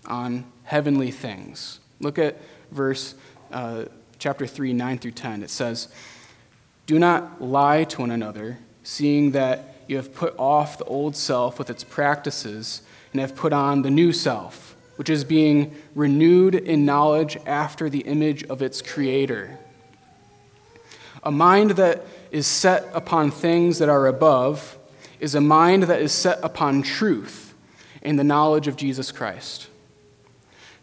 on 0.06 0.44
heavenly 0.64 1.10
things? 1.10 1.80
Look 2.00 2.18
at 2.18 2.38
verse 2.70 3.14
uh, 3.52 3.84
chapter 4.20 4.46
3, 4.46 4.74
9 4.74 4.98
through 4.98 5.10
10. 5.12 5.42
It 5.42 5.50
says, 5.50 5.88
Do 6.86 6.98
not 6.98 7.42
lie 7.42 7.84
to 7.84 8.02
one 8.02 8.10
another, 8.10 8.58
seeing 8.82 9.30
that 9.32 9.74
you 9.88 9.96
have 9.96 10.14
put 10.14 10.34
off 10.38 10.76
the 10.76 10.84
old 10.84 11.16
self 11.16 11.58
with 11.58 11.70
its 11.70 11.82
practices 11.82 12.82
and 13.12 13.20
have 13.20 13.34
put 13.34 13.52
on 13.52 13.82
the 13.82 13.90
new 13.90 14.12
self, 14.12 14.76
which 14.96 15.08
is 15.08 15.24
being 15.24 15.74
renewed 15.94 16.54
in 16.54 16.84
knowledge 16.84 17.38
after 17.46 17.88
the 17.88 18.00
image 18.00 18.44
of 18.44 18.60
its 18.60 18.82
creator. 18.82 19.58
A 21.24 21.32
mind 21.32 21.72
that 21.72 22.04
is 22.30 22.46
set 22.46 22.88
upon 22.92 23.30
things 23.30 23.78
that 23.78 23.88
are 23.88 24.06
above 24.06 24.78
is 25.18 25.34
a 25.34 25.40
mind 25.40 25.84
that 25.84 26.00
is 26.00 26.12
set 26.12 26.38
upon 26.42 26.82
truth 26.82 27.54
and 28.02 28.18
the 28.18 28.24
knowledge 28.24 28.68
of 28.68 28.76
Jesus 28.76 29.10
Christ. 29.10 29.69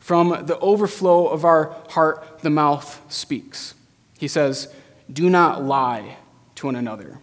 From 0.08 0.46
the 0.46 0.58
overflow 0.60 1.28
of 1.28 1.44
our 1.44 1.76
heart, 1.90 2.40
the 2.42 2.50
mouth 2.50 3.02
speaks. 3.10 3.74
He 4.18 4.30
says, 4.30 4.74
Do 5.12 5.30
not 5.30 5.66
lie 5.66 6.16
to 6.56 6.68
one 6.68 6.78
another. 6.78 7.20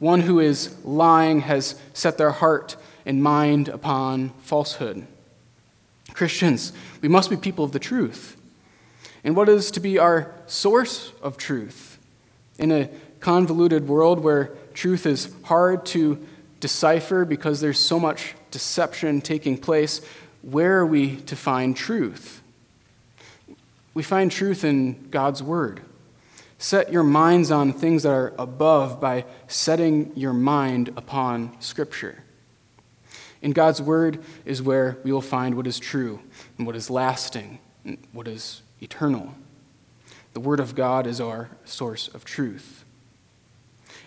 One 0.00 0.20
who 0.20 0.38
is 0.38 0.76
lying 0.84 1.40
has 1.40 1.80
set 1.94 2.18
their 2.18 2.32
heart 2.32 2.76
and 3.06 3.22
mind 3.22 3.70
upon 3.70 4.34
falsehood. 4.42 5.06
Christians, 6.12 6.74
we 7.00 7.08
must 7.08 7.30
be 7.30 7.38
people 7.38 7.64
of 7.64 7.72
the 7.72 7.78
truth. 7.78 8.36
And 9.24 9.34
what 9.34 9.48
is 9.48 9.70
to 9.70 9.80
be 9.80 9.98
our 9.98 10.30
source 10.46 11.10
of 11.22 11.38
truth? 11.38 11.96
In 12.58 12.70
a 12.70 12.90
convoluted 13.20 13.88
world 13.88 14.18
where 14.18 14.50
truth 14.74 15.06
is 15.06 15.32
hard 15.44 15.86
to 15.86 16.22
decipher 16.60 17.24
because 17.24 17.62
there's 17.62 17.78
so 17.78 17.98
much 17.98 18.34
deception 18.50 19.22
taking 19.22 19.56
place, 19.56 20.02
where 20.44 20.78
are 20.78 20.86
we 20.86 21.16
to 21.16 21.36
find 21.36 21.76
truth? 21.76 22.42
We 23.94 24.02
find 24.02 24.30
truth 24.30 24.64
in 24.64 25.08
God's 25.10 25.42
Word. 25.42 25.80
Set 26.58 26.92
your 26.92 27.02
minds 27.02 27.50
on 27.50 27.72
things 27.72 28.02
that 28.02 28.12
are 28.12 28.34
above 28.38 29.00
by 29.00 29.24
setting 29.48 30.12
your 30.14 30.32
mind 30.32 30.88
upon 30.96 31.58
Scripture. 31.60 32.24
In 33.40 33.52
God's 33.52 33.80
Word 33.80 34.22
is 34.44 34.62
where 34.62 34.98
we 35.02 35.12
will 35.12 35.20
find 35.20 35.54
what 35.54 35.66
is 35.66 35.78
true 35.78 36.20
and 36.58 36.66
what 36.66 36.76
is 36.76 36.90
lasting 36.90 37.58
and 37.84 37.98
what 38.12 38.28
is 38.28 38.62
eternal. 38.80 39.34
The 40.34 40.40
Word 40.40 40.60
of 40.60 40.74
God 40.74 41.06
is 41.06 41.20
our 41.20 41.50
source 41.64 42.08
of 42.08 42.24
truth. 42.24 42.84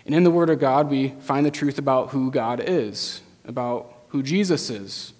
And 0.06 0.14
in 0.14 0.24
the 0.24 0.30
Word 0.30 0.50
of 0.50 0.60
God, 0.60 0.88
we 0.88 1.14
find 1.20 1.44
the 1.44 1.50
truth 1.50 1.78
about 1.78 2.10
who 2.10 2.30
God 2.30 2.62
is, 2.64 3.22
about 3.44 3.92
who 4.08 4.22
Jesus 4.22 4.70
is. 4.70 5.12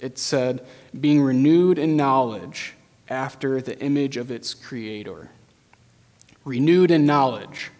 It 0.00 0.18
said, 0.18 0.66
being 0.98 1.20
renewed 1.20 1.78
in 1.78 1.96
knowledge 1.96 2.74
after 3.08 3.60
the 3.60 3.78
image 3.80 4.16
of 4.16 4.30
its 4.30 4.54
Creator. 4.54 5.30
Renewed 6.44 6.90
in 6.90 7.06
knowledge. 7.06 7.70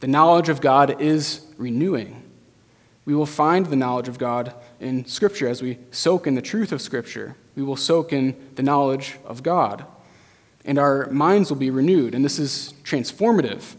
The 0.00 0.06
knowledge 0.06 0.48
of 0.48 0.60
God 0.60 1.00
is 1.00 1.46
renewing. 1.56 2.22
We 3.04 3.14
will 3.14 3.26
find 3.26 3.66
the 3.66 3.76
knowledge 3.76 4.08
of 4.08 4.18
God 4.18 4.54
in 4.80 5.04
Scripture 5.06 5.48
as 5.48 5.62
we 5.62 5.78
soak 5.90 6.26
in 6.26 6.34
the 6.34 6.42
truth 6.42 6.72
of 6.72 6.80
Scripture. 6.80 7.36
We 7.56 7.62
will 7.62 7.76
soak 7.76 8.12
in 8.12 8.36
the 8.54 8.62
knowledge 8.62 9.18
of 9.24 9.42
God. 9.42 9.84
And 10.64 10.78
our 10.78 11.08
minds 11.10 11.50
will 11.50 11.58
be 11.58 11.70
renewed. 11.70 12.14
And 12.14 12.24
this 12.24 12.38
is 12.38 12.74
transformative. 12.84 13.74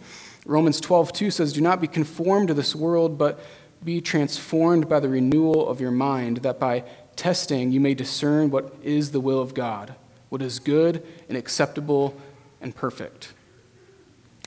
Romans 0.45 0.81
12, 0.81 1.13
2 1.13 1.31
says, 1.31 1.53
Do 1.53 1.61
not 1.61 1.79
be 1.79 1.87
conformed 1.87 2.49
to 2.49 2.53
this 2.53 2.75
world, 2.75 3.17
but 3.17 3.39
be 3.83 4.01
transformed 4.01 4.89
by 4.89 4.99
the 4.99 5.09
renewal 5.09 5.67
of 5.69 5.79
your 5.79 5.91
mind, 5.91 6.37
that 6.37 6.59
by 6.59 6.83
testing 7.15 7.71
you 7.71 7.79
may 7.79 7.93
discern 7.93 8.49
what 8.49 8.73
is 8.83 9.11
the 9.11 9.19
will 9.19 9.41
of 9.41 9.53
God, 9.53 9.95
what 10.29 10.41
is 10.41 10.59
good 10.59 11.05
and 11.29 11.37
acceptable 11.37 12.15
and 12.61 12.75
perfect. 12.75 13.33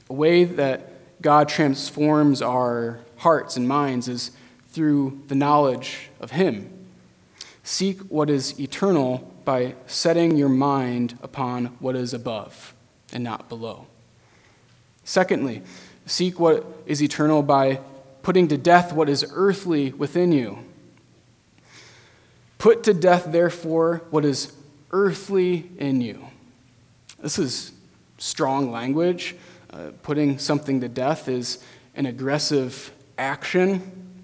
A 0.08 0.12
way 0.12 0.44
that 0.44 1.22
God 1.22 1.48
transforms 1.48 2.42
our 2.42 3.00
hearts 3.18 3.56
and 3.56 3.66
minds 3.66 4.08
is 4.08 4.30
through 4.68 5.22
the 5.28 5.34
knowledge 5.34 6.10
of 6.20 6.32
Him. 6.32 6.70
Seek 7.62 7.98
what 8.02 8.30
is 8.30 8.58
eternal 8.60 9.32
by 9.44 9.74
setting 9.86 10.36
your 10.36 10.48
mind 10.48 11.18
upon 11.22 11.66
what 11.78 11.96
is 11.96 12.12
above 12.12 12.74
and 13.12 13.24
not 13.24 13.48
below. 13.48 13.86
Secondly, 15.04 15.62
seek 16.04 16.38
what 16.38 16.66
is 16.84 17.02
eternal 17.02 17.42
by 17.42 17.80
putting 18.22 18.48
to 18.48 18.58
death 18.58 18.92
what 18.92 19.08
is 19.08 19.24
earthly 19.32 19.92
within 19.92 20.32
you. 20.32 20.58
Put 22.58 22.84
to 22.84 22.94
death, 22.94 23.26
therefore, 23.28 24.02
what 24.10 24.24
is 24.24 24.52
earthly 24.90 25.70
in 25.78 26.00
you. 26.00 26.26
This 27.20 27.38
is 27.38 27.72
strong 28.18 28.70
language. 28.70 29.36
Uh, 29.70 29.90
putting 30.02 30.38
something 30.38 30.80
to 30.80 30.88
death 30.88 31.28
is 31.28 31.62
an 31.94 32.06
aggressive 32.06 32.92
action. 33.18 34.14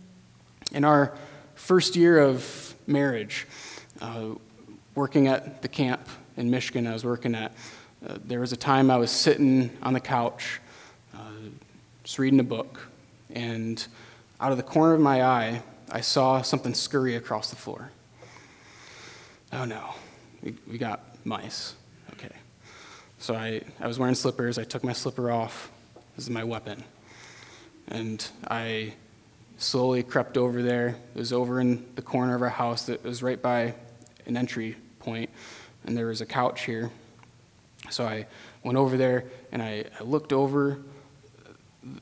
In 0.73 0.85
our 0.85 1.14
first 1.55 1.97
year 1.97 2.18
of 2.18 2.75
marriage, 2.87 3.47
uh, 4.01 4.31
working 4.95 5.29
at 5.29 5.62
the 5.62 5.68
camp 5.68 6.09
in 6.37 6.51
Michigan, 6.51 6.87
I 6.87 6.92
was 6.92 7.05
working 7.05 7.35
at, 7.35 7.53
uh, 8.07 8.18
there 8.25 8.40
was 8.40 8.53
a 8.53 8.57
time 8.57 8.90
I 8.90 8.97
was 8.97 9.11
sitting 9.11 9.71
on 9.83 9.92
the 9.92 10.01
couch 10.01 10.61
just 12.05 12.18
reading 12.18 12.40
a 12.40 12.45
book, 12.45 12.88
and 13.31 13.87
out 14.40 14.51
of 14.51 14.57
the 14.57 14.62
corner 14.62 14.95
of 14.95 15.01
my 15.01 15.23
eye, 15.23 15.62
I 15.90 16.01
saw 16.01 16.42
something 16.42 16.75
scurry 16.75 17.14
across 17.14 17.51
the 17.51 17.57
floor. 17.57 17.92
Oh 19.55 19.67
no, 19.67 19.91
we, 20.43 20.55
we 20.67 20.79
got 20.79 21.01
mice. 21.27 21.75
Okay. 22.15 22.35
So 23.19 23.35
I, 23.35 23.61
I 23.81 23.87
was 23.87 23.99
wearing 23.99 24.15
slippers. 24.15 24.59
I 24.59 24.65
took 24.65 24.83
my 24.83 24.95
slipper 24.95 25.31
off. 25.31 25.71
This 26.17 26.25
is 26.25 26.31
my 26.31 26.43
weapon. 26.43 26.83
And 27.88 28.27
I 28.49 28.95
slowly 29.59 30.03
crept 30.03 30.38
over 30.38 30.62
there. 30.62 30.97
It 31.15 31.19
was 31.19 31.35
over 31.35 31.61
in 31.61 31.85
the 31.97 32.03
corner 32.03 32.35
of 32.35 32.41
our 32.41 32.49
house 32.49 32.87
that 32.87 33.05
was 33.05 33.23
right 33.23 33.41
by 33.41 33.75
an 34.25 34.38
entry 34.38 34.77
point, 35.01 35.29
and 35.85 35.97
there 35.97 36.07
was 36.07 36.23
a 36.23 36.27
couch 36.27 36.65
here. 36.65 36.91
So 37.91 38.05
I 38.05 38.27
went 38.62 38.79
over 38.79 38.97
there 38.97 39.25
and 39.51 39.61
I, 39.61 39.85
I 40.01 40.03
looked 40.03 40.33
over 40.33 40.79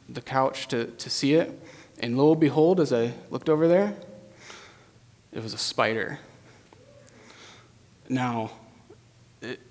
the 0.08 0.20
couch 0.20 0.68
to, 0.68 0.86
to 0.86 1.10
see 1.10 1.34
it. 1.34 1.58
And 1.98 2.16
lo 2.16 2.30
and 2.30 2.40
behold, 2.40 2.78
as 2.78 2.92
I 2.92 3.12
looked 3.30 3.48
over 3.48 3.66
there, 3.66 3.96
it 5.32 5.42
was 5.42 5.52
a 5.52 5.58
spider. 5.58 6.20
Now, 8.10 8.50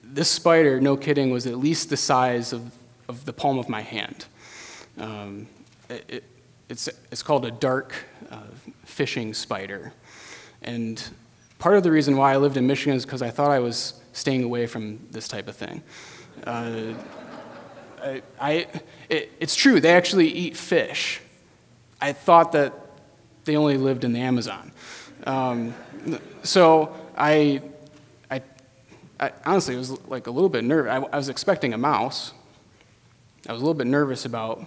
this 0.01 0.31
spider, 0.31 0.79
no 0.79 0.95
kidding, 0.95 1.29
was 1.29 1.45
at 1.45 1.57
least 1.57 1.89
the 1.89 1.97
size 1.97 2.53
of, 2.53 2.71
of 3.09 3.25
the 3.25 3.33
palm 3.33 3.59
of 3.59 3.67
my 3.67 3.81
hand. 3.81 4.25
Um, 4.97 5.47
it, 5.89 6.05
it, 6.07 6.23
it's, 6.69 6.87
it's 7.11 7.21
called 7.21 7.45
a 7.45 7.51
dark 7.51 7.93
uh, 8.31 8.43
fishing 8.85 9.33
spider. 9.33 9.91
And 10.61 11.03
part 11.59 11.75
of 11.75 11.83
the 11.83 11.91
reason 11.91 12.15
why 12.15 12.33
I 12.33 12.37
lived 12.37 12.55
in 12.55 12.65
Michigan 12.65 12.95
is 12.95 13.05
because 13.05 13.21
I 13.21 13.29
thought 13.29 13.51
I 13.51 13.59
was 13.59 13.99
staying 14.13 14.43
away 14.43 14.67
from 14.67 14.99
this 15.11 15.27
type 15.27 15.49
of 15.49 15.57
thing. 15.57 15.83
Uh, 16.45 16.93
I, 18.01 18.21
I 18.39 18.67
it, 19.09 19.33
it's 19.41 19.55
true, 19.55 19.81
they 19.81 19.91
actually 19.91 20.29
eat 20.29 20.55
fish. 20.55 21.19
I 21.99 22.13
thought 22.13 22.53
that 22.53 22.73
they 23.43 23.57
only 23.57 23.75
lived 23.75 24.05
in 24.05 24.13
the 24.13 24.21
Amazon. 24.21 24.71
Um, 25.25 25.73
so 26.43 26.95
I, 27.17 27.61
I, 29.19 29.31
honestly 29.45 29.75
was 29.75 29.91
like 30.07 30.27
a 30.27 30.31
little 30.31 30.49
bit 30.49 30.63
nervous. 30.63 30.91
I, 30.91 30.97
I, 30.97 31.17
was 31.17 31.29
expecting 31.29 31.73
a 31.73 31.77
mouse. 31.77 32.31
I 33.47 33.51
was 33.51 33.61
a 33.61 33.65
little 33.65 33.77
bit 33.77 33.87
nervous 33.87 34.25
about 34.25 34.65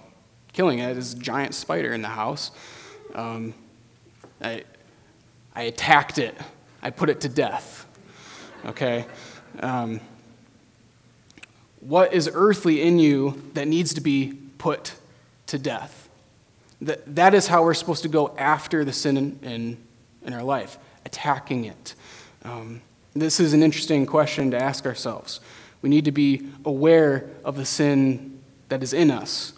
killing 0.51 0.79
it. 0.79 0.93
This 0.93 1.13
giant 1.13 1.55
spider 1.55 1.93
in 1.93 2.01
the 2.01 2.09
house. 2.09 2.51
Um, 3.15 3.53
I, 4.41 4.63
I 5.55 5.63
attacked 5.63 6.19
it. 6.19 6.35
I 6.81 6.91
put 6.91 7.09
it 7.09 7.21
to 7.21 7.29
death. 7.29 7.85
Okay. 8.65 9.05
Um, 9.59 9.99
what 11.79 12.13
is 12.13 12.29
earthly 12.33 12.81
in 12.81 12.99
you 12.99 13.41
that 13.53 13.67
needs 13.67 13.93
to 13.95 14.01
be 14.01 14.33
put 14.57 14.95
to 15.47 15.57
death? 15.57 16.09
That, 16.81 17.15
that 17.15 17.33
is 17.33 17.47
how 17.47 17.63
we're 17.63 17.73
supposed 17.73 18.03
to 18.03 18.09
go 18.09 18.35
after 18.37 18.85
the 18.85 18.93
sin 18.93 19.17
in, 19.17 19.39
in, 19.41 19.77
in 20.23 20.33
our 20.33 20.43
life, 20.43 20.77
attacking 21.05 21.65
it. 21.65 21.95
Um, 22.43 22.81
this 23.13 23.39
is 23.39 23.53
an 23.53 23.61
interesting 23.61 24.05
question 24.05 24.51
to 24.51 24.57
ask 24.57 24.85
ourselves. 24.85 25.39
We 25.81 25.89
need 25.89 26.05
to 26.05 26.11
be 26.11 26.47
aware 26.65 27.29
of 27.43 27.57
the 27.57 27.65
sin 27.65 28.39
that 28.69 28.81
is 28.81 28.93
in 28.93 29.11
us. 29.11 29.53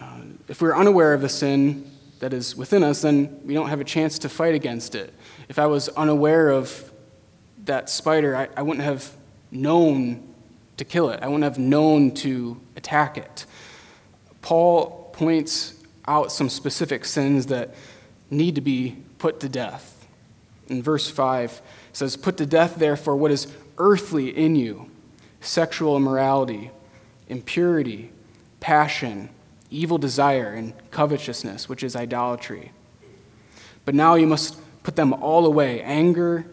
Uh, 0.00 0.20
if 0.48 0.60
we're 0.60 0.76
unaware 0.76 1.14
of 1.14 1.20
the 1.22 1.28
sin 1.28 1.90
that 2.18 2.32
is 2.32 2.54
within 2.56 2.82
us, 2.82 3.02
then 3.02 3.40
we 3.44 3.54
don't 3.54 3.68
have 3.68 3.80
a 3.80 3.84
chance 3.84 4.18
to 4.18 4.28
fight 4.28 4.54
against 4.54 4.94
it. 4.94 5.14
If 5.48 5.58
I 5.58 5.66
was 5.66 5.88
unaware 5.90 6.50
of 6.50 6.92
that 7.64 7.88
spider, 7.88 8.36
I, 8.36 8.48
I 8.56 8.62
wouldn't 8.62 8.84
have 8.84 9.10
known 9.50 10.26
to 10.76 10.84
kill 10.84 11.10
it, 11.10 11.20
I 11.22 11.26
wouldn't 11.26 11.44
have 11.44 11.58
known 11.58 12.12
to 12.12 12.60
attack 12.76 13.18
it. 13.18 13.46
Paul 14.42 15.10
points 15.12 15.74
out 16.06 16.32
some 16.32 16.48
specific 16.48 17.04
sins 17.04 17.46
that 17.46 17.74
need 18.30 18.54
to 18.54 18.60
be 18.60 18.96
put 19.18 19.40
to 19.40 19.48
death. 19.48 20.06
In 20.68 20.82
verse 20.82 21.10
5, 21.10 21.60
it 21.90 21.96
says, 21.96 22.16
Put 22.16 22.36
to 22.38 22.46
death, 22.46 22.76
therefore, 22.76 23.16
what 23.16 23.30
is 23.30 23.52
earthly 23.78 24.30
in 24.30 24.56
you 24.56 24.90
sexual 25.40 25.96
immorality, 25.96 26.70
impurity, 27.28 28.10
passion, 28.60 29.30
evil 29.70 29.98
desire, 29.98 30.52
and 30.52 30.74
covetousness, 30.90 31.68
which 31.68 31.82
is 31.82 31.96
idolatry. 31.96 32.72
But 33.84 33.94
now 33.94 34.14
you 34.14 34.26
must 34.26 34.58
put 34.82 34.96
them 34.96 35.14
all 35.14 35.46
away 35.46 35.82
anger, 35.82 36.44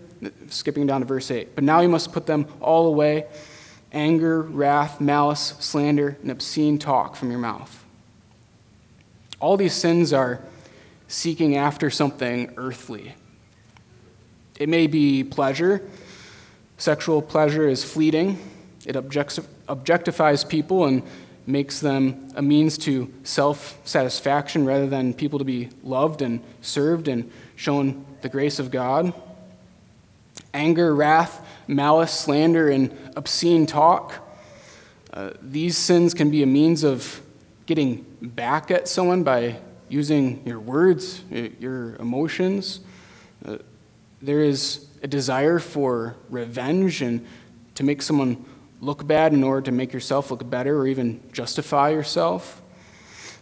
skipping 0.47 0.88
down 0.88 1.02
to 1.02 1.06
verse 1.06 1.30
8. 1.30 1.54
But 1.54 1.63
now 1.63 1.82
you 1.82 1.89
must 1.89 2.12
put 2.12 2.26
them 2.26 2.47
all 2.62 2.88
away 2.88 3.26
anger, 3.91 4.41
wrath, 4.41 5.00
malice, 5.00 5.54
slander, 5.60 6.17
and 6.21 6.32
obscene 6.32 6.78
talk 6.78 7.15
from 7.15 7.30
your 7.30 7.39
mouth. 7.39 7.84
All 9.39 9.58
these 9.58 9.73
sins 9.73 10.13
are 10.13 10.41
seeking 11.08 11.56
after 11.56 11.89
something 11.89 12.54
earthly. 12.58 13.15
It 14.58 14.70
may 14.70 14.88
be 14.88 15.24
pleasure. 15.24 15.82
Sexual 16.78 17.24
pleasure 17.24 17.67
is 17.67 17.84
fleeting, 17.84 18.38
it 18.86 18.96
objectifies 18.96 20.48
people 20.48 20.86
and 20.86 21.04
makes 21.46 21.80
them 21.80 22.30
a 22.36 22.41
means 22.41 22.78
to 22.78 23.12
self 23.24 23.80
satisfaction 23.86 24.65
rather 24.65 24.88
than 24.88 25.13
people 25.13 25.39
to 25.39 25.46
be 25.46 25.70
loved 25.84 26.22
and 26.22 26.41
served 26.62 27.08
and 27.08 27.32
shown 27.56 28.06
the 28.22 28.30
grace 28.30 28.60
of 28.60 28.70
God. 28.70 29.13
Anger, 30.54 30.93
wrath, 30.93 31.46
malice, 31.67 32.12
slander, 32.12 32.70
and 32.70 32.96
obscene 33.15 33.65
talk. 33.65 34.13
Uh, 35.13 35.32
these 35.41 35.78
sins 35.78 36.13
can 36.13 36.30
be 36.30 36.43
a 36.43 36.46
means 36.46 36.84
of 36.84 37.22
getting 37.65 38.06
back 38.22 38.70
at 38.70 38.88
someone 38.88 39.24
by 39.24 39.58
using 39.89 40.41
your 40.46 40.60
words, 40.60 41.24
your 41.60 41.96
emotions. 41.96 42.82
Uh, 43.46 43.58
there 44.21 44.41
is 44.41 44.88
a 45.03 45.08
desire 45.08 45.60
for 45.60 46.15
revenge 46.30 47.01
and 47.01 47.25
to 47.75 47.84
make 47.84 48.01
someone 48.01 48.45
look 48.82 49.06
bad 49.06 49.34
in 49.34 49.43
order 49.43 49.62
to 49.62 49.71
make 49.71 49.93
yourself 49.93 50.32
look 50.32 50.47
better 50.49 50.77
or 50.77 50.88
even 50.88 51.21
justify 51.32 51.89
yourself. 51.89 52.62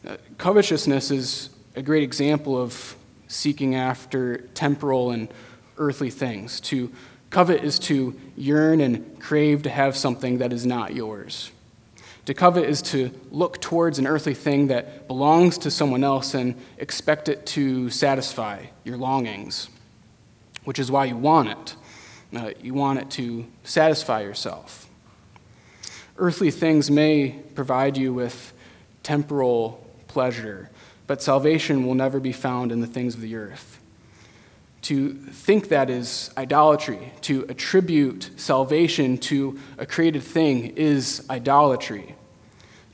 Uh, 0.05 0.17
covetousness 0.37 1.11
is 1.11 1.49
a 1.75 1.81
great 1.81 2.03
example 2.03 2.61
of 2.61 2.95
seeking 3.27 3.75
after 3.75 4.37
temporal 4.53 5.11
and 5.11 5.29
earthly 5.77 6.09
things. 6.09 6.59
To 6.61 6.91
covet 7.29 7.63
is 7.63 7.79
to 7.79 8.19
yearn 8.37 8.81
and 8.81 9.19
crave 9.19 9.63
to 9.63 9.69
have 9.69 9.97
something 9.97 10.37
that 10.37 10.53
is 10.53 10.65
not 10.65 10.93
yours. 10.93 11.51
To 12.25 12.33
covet 12.33 12.65
is 12.65 12.81
to 12.83 13.11
look 13.29 13.61
towards 13.61 13.99
an 13.99 14.07
earthly 14.07 14.33
thing 14.33 14.67
that 14.67 15.07
belongs 15.07 15.57
to 15.59 15.71
someone 15.71 16.03
else 16.03 16.33
and 16.33 16.55
expect 16.77 17.29
it 17.29 17.45
to 17.47 17.89
satisfy 17.89 18.65
your 18.83 18.97
longings, 18.97 19.69
which 20.65 20.79
is 20.79 20.91
why 20.91 21.05
you 21.05 21.15
want 21.15 21.49
it. 21.49 21.75
Uh, 22.35 22.51
you 22.61 22.73
want 22.73 22.99
it 22.99 23.09
to 23.11 23.45
satisfy 23.63 24.21
yourself. 24.21 24.89
Earthly 26.17 26.51
things 26.51 26.91
may 26.91 27.29
provide 27.55 27.97
you 27.97 28.13
with 28.13 28.53
temporal 29.03 29.85
pleasure, 30.07 30.69
but 31.07 31.21
salvation 31.21 31.85
will 31.85 31.95
never 31.95 32.19
be 32.19 32.31
found 32.31 32.71
in 32.71 32.81
the 32.81 32.87
things 32.87 33.15
of 33.15 33.21
the 33.21 33.35
earth. 33.35 33.79
To 34.83 35.13
think 35.13 35.69
that 35.69 35.89
is 35.89 36.31
idolatry. 36.37 37.11
To 37.21 37.45
attribute 37.49 38.29
salvation 38.35 39.17
to 39.19 39.59
a 39.77 39.85
created 39.85 40.23
thing 40.23 40.75
is 40.75 41.25
idolatry. 41.29 42.15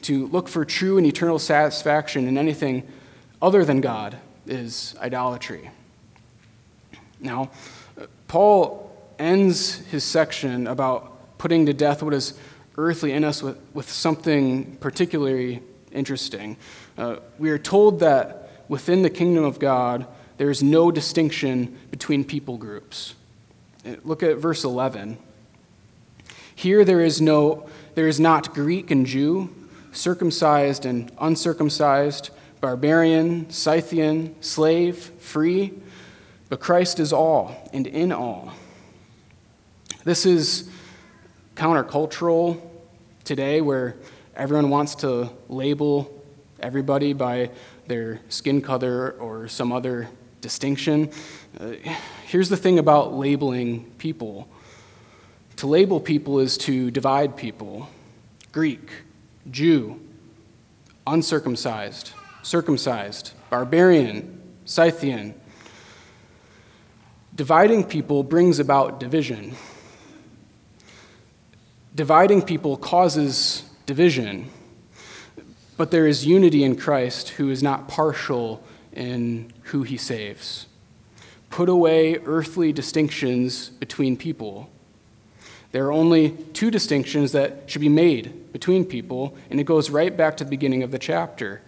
To 0.04 0.28
look 0.28 0.48
for 0.48 0.66
true 0.66 0.98
and 0.98 1.06
eternal 1.06 1.38
satisfaction 1.38 2.28
in 2.28 2.38
anything 2.38 2.88
other 3.42 3.66
than 3.66 3.82
God 3.82 4.18
is 4.48 4.96
idolatry. 5.00 5.70
Now, 7.22 7.52
Paul 8.28 8.92
ends 9.20 9.76
his 9.88 10.04
section 10.04 10.68
about 10.68 11.38
putting 11.38 11.66
to 11.68 11.74
death 11.74 12.04
what 12.04 12.14
is 12.14 12.34
earthly 12.78 13.12
in 13.12 13.24
us 13.24 13.44
with, 13.44 13.58
with 13.74 13.90
something 13.90 14.76
particularly 14.78 15.62
interesting. 15.92 16.58
Uh, 16.98 17.18
we 17.38 17.50
are 17.50 17.58
told 17.58 18.00
that 18.00 18.64
within 18.68 19.02
the 19.02 19.10
kingdom 19.10 19.44
of 19.44 19.60
God, 19.60 20.08
there 20.38 20.50
is 20.50 20.64
no 20.64 20.92
distinction 20.92 21.78
between 21.92 22.24
people 22.24 22.58
groups. 22.58 23.16
Uh, 23.86 23.96
look 24.04 24.24
at 24.24 24.38
verse 24.38 24.64
11. 24.64 25.18
Here 26.56 26.84
there 26.86 27.02
is 27.02 27.22
no 27.22 27.70
there 27.96 28.08
is 28.08 28.20
not 28.20 28.54
Greek 28.54 28.90
and 28.90 29.06
Jew, 29.06 29.50
circumcised 29.92 30.86
and 30.86 31.12
uncircumcised, 31.20 32.30
barbarian, 32.62 33.50
Scythian, 33.50 34.36
slave, 34.42 34.98
free, 34.98 35.74
but 36.52 36.60
Christ 36.60 37.00
is 37.00 37.14
all 37.14 37.56
and 37.72 37.88
in 37.88 38.12
all. 38.12 38.52
This 40.04 40.26
is 40.26 40.70
countercultural 41.56 42.62
today 43.24 43.62
where 43.62 43.96
everyone 44.36 44.70
wants 44.70 44.96
to 44.96 45.30
label 45.48 46.22
everybody 46.60 47.14
by 47.14 47.52
their 47.88 48.20
skin 48.28 48.62
color 48.62 49.12
or 49.12 49.48
some 49.48 49.72
other 49.72 50.10
distinction. 50.42 51.12
Uh, 51.58 51.72
here's 52.26 52.50
the 52.50 52.58
thing 52.58 52.80
about 52.80 53.14
labeling 53.14 53.86
people 53.98 54.50
to 55.56 55.68
label 55.68 56.02
people 56.02 56.40
is 56.40 56.58
to 56.58 56.92
divide 56.92 57.38
people 57.38 57.88
Greek, 58.52 58.92
Jew, 59.50 60.02
uncircumcised, 61.08 62.12
circumcised, 62.44 63.32
barbarian, 63.50 64.38
Scythian. 64.66 65.34
Dividing 67.36 67.86
people 67.86 68.24
brings 68.24 68.60
about 68.60 69.00
division 69.00 69.56
dividing 71.96 72.42
people 72.42 72.78
causes 72.78 73.64
division, 73.86 74.50
but 75.78 75.92
there 75.92 76.08
is 76.08 76.26
unity 76.26 76.64
in 76.64 76.76
Christ 76.76 77.30
who 77.30 77.50
is 77.50 77.62
not 77.62 77.88
partial 77.88 78.64
in 78.94 79.52
who 79.64 79.84
he 79.84 79.98
saves. 79.98 80.68
Put 81.50 81.70
away 81.70 82.18
earthly 82.26 82.72
distinctions 82.72 83.70
between 83.70 84.16
people. 84.16 84.70
There 85.72 85.86
are 85.86 85.92
only 85.92 86.32
two 86.54 86.72
distinctions 86.72 87.32
that 87.32 87.70
should 87.70 87.82
be 87.82 87.90
made 87.90 88.52
between 88.54 88.86
people, 88.86 89.36
and 89.50 89.60
it 89.60 89.66
goes 89.66 89.90
right 89.90 90.16
back 90.16 90.38
to 90.38 90.44
the 90.44 90.50
beginning 90.50 90.84
of 90.84 90.92
the 90.92 91.00
chapter. 91.00 91.62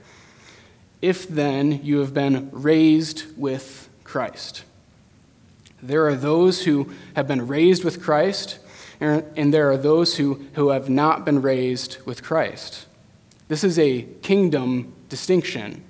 If 1.01 1.27
then 1.27 1.83
you 1.83 1.99
have 1.99 2.13
been 2.13 2.49
raised 2.51 3.25
with 3.37 3.89
Christ. 4.03 4.63
There 5.83 6.07
are 6.07 6.15
those 6.15 6.63
who 6.63 6.91
have 7.15 7.27
been 7.27 7.45
raised 7.47 7.83
with 7.83 8.01
Christ 8.01 8.59
and 8.99 9.53
there 9.53 9.69
are 9.69 9.77
those 9.77 10.15
who, 10.15 10.45
who 10.53 10.69
have 10.69 10.89
not 10.89 11.25
been 11.25 11.41
raised 11.41 11.97
with 12.05 12.23
Christ. 12.23 12.85
This 13.49 13.63
is 13.63 13.77
a 13.77 14.03
kingdom 14.21 14.93
distinction. 15.09 15.83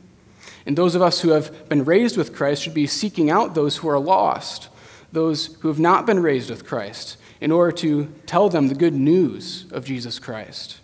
And 0.65 0.75
those 0.75 0.95
of 0.95 1.03
us 1.03 1.21
who 1.21 1.29
have 1.29 1.69
been 1.69 1.85
raised 1.85 2.17
with 2.17 2.33
Christ 2.33 2.63
should 2.63 2.73
be 2.73 2.87
seeking 2.87 3.29
out 3.29 3.53
those 3.53 3.77
who 3.77 3.89
are 3.89 3.99
lost, 3.99 4.69
those 5.11 5.57
who 5.57 5.67
have 5.67 5.79
not 5.79 6.07
been 6.07 6.21
raised 6.23 6.49
with 6.49 6.65
Christ, 6.65 7.17
in 7.39 7.51
order 7.51 7.71
to 7.73 8.11
tell 8.25 8.49
them 8.49 8.67
the 8.67 8.75
good 8.75 8.95
news 8.95 9.65
of 9.71 9.85
Jesus 9.85 10.17
Christ. 10.17 10.79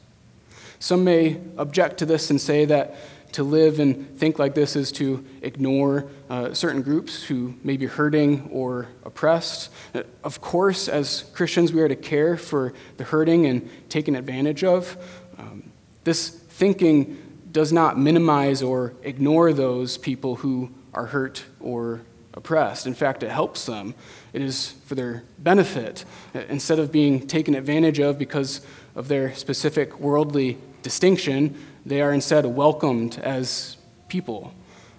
Some 0.78 1.04
may 1.04 1.42
object 1.58 1.98
to 1.98 2.06
this 2.06 2.30
and 2.30 2.40
say 2.40 2.66
that 2.66 2.96
to 3.34 3.44
live 3.44 3.80
and 3.80 4.18
think 4.18 4.40
like 4.40 4.56
this 4.56 4.76
is 4.76 4.92
to 4.94 5.24
ignore 5.42 6.08
uh, 6.30 6.54
certain 6.54 6.82
groups 6.82 7.24
who 7.24 7.56
may 7.64 7.78
be 7.78 7.86
hurting 7.86 8.50
or 8.52 8.88
oppressed. 9.04 9.70
Uh, 9.94 10.04
of 10.24 10.42
course, 10.42 10.88
as 10.88 11.24
Christians, 11.34 11.72
we 11.74 11.82
are 11.82 11.88
to 11.88 11.96
care 11.96 12.38
for 12.38 12.74
the 12.98 13.04
hurting 13.04 13.46
and 13.46 13.70
taken 13.90 14.16
advantage 14.16 14.64
of. 14.64 14.98
Um, 15.38 15.72
this 16.04 16.30
thinking 16.30 17.18
does 17.52 17.72
not 17.72 17.98
minimize 17.98 18.62
or 18.62 18.94
ignore 19.04 19.54
those 19.54 19.98
people 19.98 20.36
who 20.36 20.72
are 20.94 21.08
hurt 21.08 21.46
or 21.60 22.02
oppressed. 22.34 22.88
In 22.88 22.94
fact, 22.94 23.24
it 23.24 23.30
helps 23.30 23.66
them. 23.66 23.96
It 24.34 24.42
is 24.42 24.72
for 24.86 24.96
their 24.96 25.24
benefit. 25.38 26.06
Uh, 26.34 26.40
instead 26.50 26.80
of 26.80 26.92
being 26.92 27.28
taken 27.28 27.56
advantage 27.56 28.00
of 28.00 28.18
because 28.18 28.62
of 28.96 29.08
their 29.08 29.34
specific 29.36 30.00
worldly 30.00 30.58
distinction, 30.82 31.58
they 31.90 32.02
are 32.02 32.14
instead 32.14 32.46
welcomed 32.46 33.18
as 33.18 33.78
people. 34.08 34.54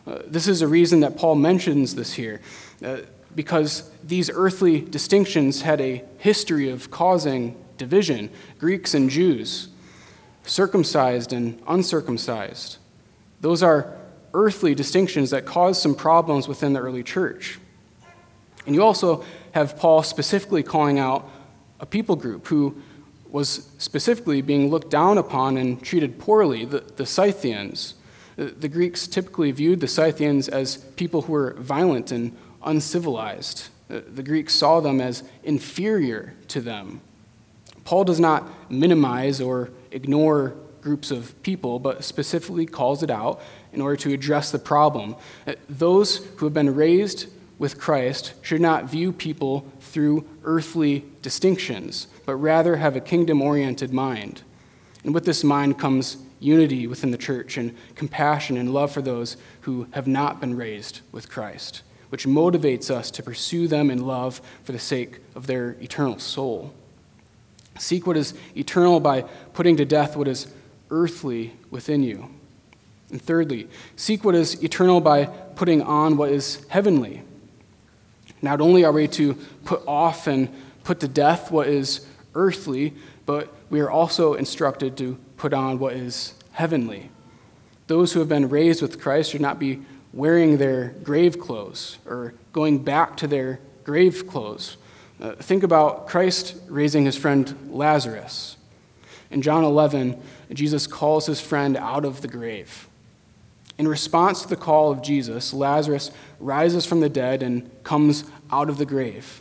Uh, 0.07 0.19
this 0.27 0.49
is 0.49 0.61
a 0.61 0.67
reason 0.67 1.01
that 1.01 1.17
Paul 1.17 1.37
mentions 1.37 1.95
this 1.95 2.13
here, 2.13 2.41
uh, 2.85 2.99
because 3.35 3.89
these 4.03 4.29
earthly 4.29 4.81
distinctions 4.81 5.63
had 5.63 5.81
a 5.81 6.03
history 6.19 6.69
of 6.69 6.91
causing 6.91 7.57
division 7.77 8.29
Greeks 8.59 8.93
and 8.93 9.09
Jews, 9.09 9.69
circumcised 10.45 11.33
and 11.33 11.63
uncircumcised. 11.69 12.79
Those 13.41 13.63
are 13.63 13.97
earthly 14.35 14.75
distinctions 14.75 15.31
that 15.31 15.47
caused 15.47 15.81
some 15.81 15.95
problems 15.95 16.49
within 16.49 16.73
the 16.73 16.81
early 16.81 17.03
church. 17.03 17.59
And 18.67 18.75
you 18.75 18.83
also 18.83 19.25
have 19.53 19.77
Paul 19.77 20.03
specifically 20.03 20.63
calling 20.63 20.99
out 20.99 21.29
a 21.79 21.87
people 21.87 22.17
group 22.17 22.49
who 22.49 22.83
was 23.31 23.69
specifically 23.79 24.43
being 24.43 24.71
looked 24.71 24.91
down 24.91 25.19
upon 25.19 25.57
and 25.57 25.83
treated 25.83 26.19
poorly, 26.19 26.65
the, 26.65 26.81
the 26.97 27.07
Scythians. 27.07 27.95
Uh, 28.39 28.49
the 28.59 28.69
Greeks 28.69 29.07
typically 29.07 29.51
viewed 29.53 29.81
the 29.81 29.89
Scythians 29.89 30.49
as 30.49 30.77
people 30.77 31.23
who 31.23 31.33
were 31.33 31.55
violent 31.55 32.11
and 32.11 32.37
uncivilized. 32.65 33.69
Uh, 33.89 34.01
the 34.15 34.23
Greeks 34.23 34.55
saw 34.55 34.81
them 34.81 35.01
as 35.01 35.23
inferior 35.43 36.35
to 36.49 36.61
them. 36.61 37.01
Paul 37.85 38.05
does 38.05 38.21
not 38.21 38.71
minimize 38.71 39.41
or 39.41 39.71
ignore 39.91 40.55
groups 40.81 41.11
of 41.11 41.41
people, 41.43 41.79
but 41.79 42.05
specifically 42.05 42.67
calls 42.67 43.03
it 43.03 43.11
out 43.11 43.41
in 43.73 43.81
order 43.81 43.97
to 43.97 44.13
address 44.13 44.51
the 44.51 44.59
problem. 44.59 45.15
Uh, 45.47 45.55
those 45.69 46.25
who 46.37 46.47
have 46.47 46.55
been 46.55 46.75
raised 46.75 47.27
with 47.61 47.79
Christ 47.79 48.33
should 48.41 48.63
not 48.63 48.87
view 48.87 49.13
people 49.13 49.67
through 49.81 50.25
earthly 50.45 51.05
distinctions, 51.21 52.07
but 52.25 52.35
rather 52.37 52.77
have 52.77 52.97
a 52.97 53.01
kingdom 53.01 53.43
oriented 53.43 53.93
mind. 53.93 54.41
And 55.05 55.13
with 55.13 55.27
this 55.27 55.45
mind 55.45 55.79
comes 55.79 56.17
unity 56.41 56.87
within 56.87 57.11
the 57.11 57.19
church 57.19 57.59
and 57.59 57.77
compassion 57.95 58.57
and 58.57 58.73
love 58.73 58.91
for 58.91 59.03
those 59.03 59.37
who 59.61 59.87
have 59.91 60.07
not 60.07 60.41
been 60.41 60.57
raised 60.57 61.01
with 61.13 61.29
Christ, 61.29 61.83
which 62.09 62.25
motivates 62.25 62.91
us 62.91 63.11
to 63.11 63.23
pursue 63.23 63.69
them 63.69 63.91
in 63.91 64.07
love 64.07 64.41
for 64.65 64.73
the 64.73 64.79
sake 64.79 65.19
of 65.35 65.47
their 65.47 65.77
eternal 65.83 66.19
soul. 66.19 66.73
Seek 67.79 68.07
what 68.07 68.17
is 68.17 68.33
eternal 68.57 69.01
by 69.01 69.21
putting 69.53 69.77
to 69.77 69.85
death 69.85 70.17
what 70.17 70.29
is 70.29 70.47
earthly 70.91 71.53
within 71.71 72.03
you. 72.03 72.31
And 73.11 73.21
thirdly, 73.21 73.69
seek 73.97 74.25
what 74.25 74.35
is 74.35 74.65
eternal 74.65 75.03
by 75.03 75.27
putting 75.27 75.83
on 75.83 76.17
what 76.17 76.31
is 76.31 76.65
heavenly. 76.69 77.23
Not 78.43 78.61
only 78.61 78.85
are 78.85 78.93
we 78.93 79.09
to 79.09 79.35
put 79.65 79.83
off 79.87 80.27
and 80.27 80.49
put 80.85 81.01
to 81.01 81.09
death 81.09 81.51
what 81.51 81.69
is 81.69 82.07
earthly, 82.35 82.95
but 83.27 83.53
we 83.69 83.81
are 83.81 83.91
also 83.91 84.35
instructed 84.35 84.97
to 84.99 85.19
put 85.37 85.53
on 85.53 85.79
what 85.79 85.95
is 85.95 86.35
heavenly. 86.53 87.11
Those 87.87 88.13
who 88.13 88.21
have 88.21 88.29
been 88.29 88.49
raised 88.49 88.83
with 88.83 89.01
Christ 89.01 89.31
should 89.31 89.41
not 89.41 89.59
be 89.59 89.81
wearing 90.13 90.59
their 90.59 90.89
grave 91.03 91.39
clothes 91.39 91.99
or 92.07 92.35
going 92.53 92.83
back 92.83 93.17
to 93.19 93.27
their 93.27 93.61
grave 93.85 94.27
clothes. 94.27 94.77
Uh, 95.21 95.33
think 95.35 95.63
about 95.63 96.09
Christ 96.09 96.57
raising 96.69 97.05
his 97.05 97.17
friend 97.17 97.55
Lazarus. 97.71 98.57
In 99.31 99.43
John 99.43 99.65
11, 99.65 100.21
Jesus 100.53 100.87
calls 100.87 101.27
his 101.27 101.41
friend 101.41 101.77
out 101.77 102.05
of 102.05 102.21
the 102.21 102.29
grave. 102.29 102.89
In 103.81 103.89
response 103.89 104.43
to 104.43 104.49
the 104.49 104.57
call 104.57 104.91
of 104.91 105.01
Jesus, 105.01 105.55
Lazarus 105.55 106.11
rises 106.39 106.85
from 106.85 107.01
the 107.01 107.09
dead 107.09 107.43
and 107.43 107.71
comes 107.83 108.25
out 108.51 108.69
of 108.69 108.77
the 108.77 108.85
grave. 108.85 109.41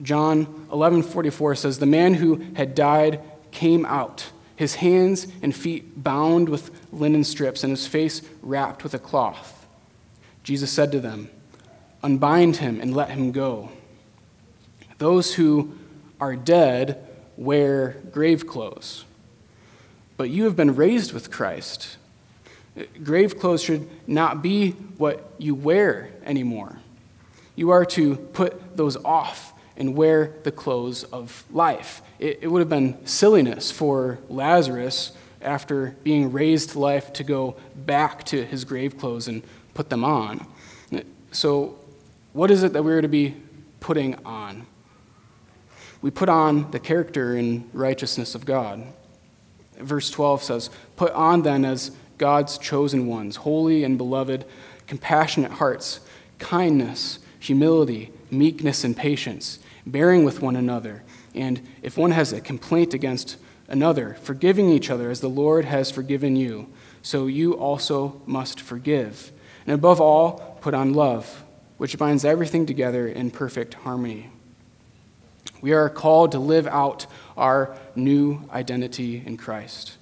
John 0.00 0.68
11:44 0.70 1.56
says 1.56 1.80
the 1.80 1.86
man 1.86 2.14
who 2.14 2.40
had 2.54 2.76
died 2.76 3.20
came 3.50 3.84
out, 3.84 4.26
his 4.54 4.76
hands 4.76 5.26
and 5.42 5.52
feet 5.52 6.04
bound 6.04 6.48
with 6.48 6.70
linen 6.92 7.24
strips 7.24 7.64
and 7.64 7.72
his 7.72 7.88
face 7.88 8.22
wrapped 8.42 8.84
with 8.84 8.94
a 8.94 8.98
cloth. 9.00 9.66
Jesus 10.44 10.70
said 10.70 10.92
to 10.92 11.00
them, 11.00 11.28
"Unbind 12.04 12.58
him 12.58 12.80
and 12.80 12.94
let 12.94 13.10
him 13.10 13.32
go." 13.32 13.70
Those 14.98 15.34
who 15.34 15.72
are 16.20 16.36
dead 16.36 17.04
wear 17.36 17.96
grave 18.12 18.46
clothes. 18.46 19.04
But 20.16 20.30
you 20.30 20.44
have 20.44 20.54
been 20.54 20.76
raised 20.76 21.12
with 21.12 21.32
Christ. 21.32 21.96
Grave 23.02 23.38
clothes 23.38 23.62
should 23.62 23.88
not 24.06 24.42
be 24.42 24.72
what 24.98 25.32
you 25.38 25.54
wear 25.54 26.10
anymore. 26.24 26.78
You 27.54 27.70
are 27.70 27.86
to 27.86 28.16
put 28.16 28.76
those 28.76 28.96
off 28.96 29.54
and 29.76 29.94
wear 29.94 30.34
the 30.42 30.52
clothes 30.52 31.04
of 31.04 31.44
life. 31.50 32.02
It, 32.18 32.40
it, 32.42 32.48
would 32.48 32.60
have 32.60 32.68
been 32.68 33.04
silliness 33.06 33.70
for 33.70 34.18
Lazarus, 34.28 35.12
after 35.40 35.96
being 36.02 36.32
raised 36.32 36.70
to 36.70 36.78
life, 36.78 37.12
to 37.14 37.24
go 37.24 37.56
back 37.74 38.24
to 38.24 38.44
his 38.44 38.64
grave 38.64 38.98
clothes 38.98 39.28
and 39.28 39.42
put 39.74 39.90
them 39.90 40.04
on. 40.04 40.46
So, 41.32 41.78
what 42.32 42.50
is 42.50 42.62
it 42.62 42.72
that 42.72 42.82
we're 42.82 43.02
to 43.02 43.08
be 43.08 43.36
putting 43.80 44.14
on? 44.24 44.66
We 46.02 46.10
put 46.10 46.28
on 46.28 46.70
the 46.70 46.78
character 46.78 47.34
and 47.34 47.68
righteousness 47.72 48.34
of 48.34 48.46
God. 48.46 48.84
Verse 49.78 50.10
12 50.10 50.42
says, 50.42 50.70
Put 50.96 51.12
on 51.12 51.42
then 51.42 51.64
as 51.64 51.90
God's 52.18 52.58
chosen 52.58 53.06
ones, 53.06 53.36
holy 53.36 53.84
and 53.84 53.98
beloved, 53.98 54.44
compassionate 54.86 55.52
hearts, 55.52 56.00
kindness, 56.38 57.18
humility, 57.38 58.12
meekness, 58.30 58.84
and 58.84 58.96
patience, 58.96 59.58
bearing 59.86 60.24
with 60.24 60.42
one 60.42 60.56
another. 60.56 61.02
And 61.34 61.60
if 61.82 61.96
one 61.96 62.10
has 62.12 62.32
a 62.32 62.40
complaint 62.40 62.94
against 62.94 63.36
another, 63.68 64.14
forgiving 64.22 64.70
each 64.70 64.90
other 64.90 65.10
as 65.10 65.20
the 65.20 65.28
Lord 65.28 65.64
has 65.64 65.90
forgiven 65.90 66.36
you, 66.36 66.68
so 67.02 67.26
you 67.26 67.52
also 67.52 68.20
must 68.26 68.60
forgive. 68.60 69.32
And 69.66 69.74
above 69.74 70.00
all, 70.00 70.58
put 70.60 70.74
on 70.74 70.94
love, 70.94 71.44
which 71.76 71.98
binds 71.98 72.24
everything 72.24 72.66
together 72.66 73.06
in 73.06 73.30
perfect 73.30 73.74
harmony. 73.74 74.30
We 75.60 75.72
are 75.72 75.88
called 75.88 76.32
to 76.32 76.38
live 76.38 76.66
out 76.66 77.06
our 77.36 77.76
new 77.94 78.48
identity 78.50 79.22
in 79.24 79.36
Christ. 79.36 79.96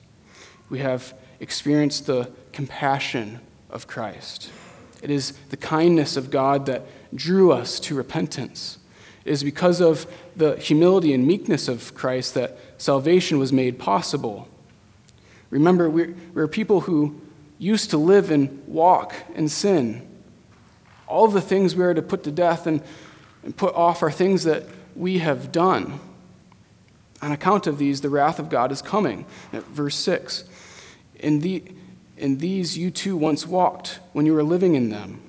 We 0.69 0.79
have 0.81 1.15
experience 1.41 2.01
the 2.01 2.31
compassion 2.53 3.41
of 3.71 3.87
Christ. 3.87 4.51
It 5.03 5.11
is 5.11 5.33
the 5.51 5.57
kindness 5.57 6.17
of 6.17 6.31
God 6.31 6.67
that 6.67 6.87
drew 7.15 7.53
us 7.53 7.79
to 7.81 7.95
repentance. 7.95 8.79
It 9.25 9.33
is 9.33 9.43
because 9.43 9.81
of 9.81 10.07
the 10.37 10.57
humility 10.57 11.13
and 11.13 11.27
meekness 11.27 11.69
of 11.69 11.95
Christ 11.95 12.35
that 12.35 12.59
salvation 12.79 13.39
was 13.39 13.53
made 13.53 13.79
possible. 13.79 14.49
Remember, 15.51 15.89
we're, 15.89 16.15
we're 16.35 16.49
people 16.49 16.83
who 16.83 17.21
used 17.59 17.91
to 17.91 17.99
live 17.99 18.31
and 18.31 18.63
walk 18.67 19.15
and 19.35 19.51
sin. 19.51 20.07
All 21.07 21.29
the 21.29 21.41
things 21.41 21.77
we 21.77 21.85
are 21.85 21.95
to 21.95 22.03
put 22.03 22.25
to 22.25 22.31
death 22.31 22.67
and, 22.67 22.83
and 23.43 23.57
put 23.57 23.75
off 23.75 24.03
are 24.03 24.11
things 24.11 24.45
that 24.45 24.65
we 24.97 25.19
have 25.19 25.53
done. 25.53 26.01
On 27.23 27.33
account 27.33 27.67
of 27.67 27.79
these, 27.79 28.01
the 28.01 28.11
wrath 28.11 28.39
of 28.39 28.51
God 28.51 28.73
is 28.73 28.83
coming. 28.83 29.25
Verse 29.53 29.97
6. 29.97 30.45
In, 31.25 31.41
the, 31.41 31.65
in 32.19 32.37
these 32.37 32.77
you 32.77 32.91
too 32.91 33.17
once 33.17 33.47
walked 33.47 33.99
when 34.13 34.27
you 34.27 34.35
were 34.35 34.43
living 34.43 34.75
in 34.75 34.91
them. 34.91 35.23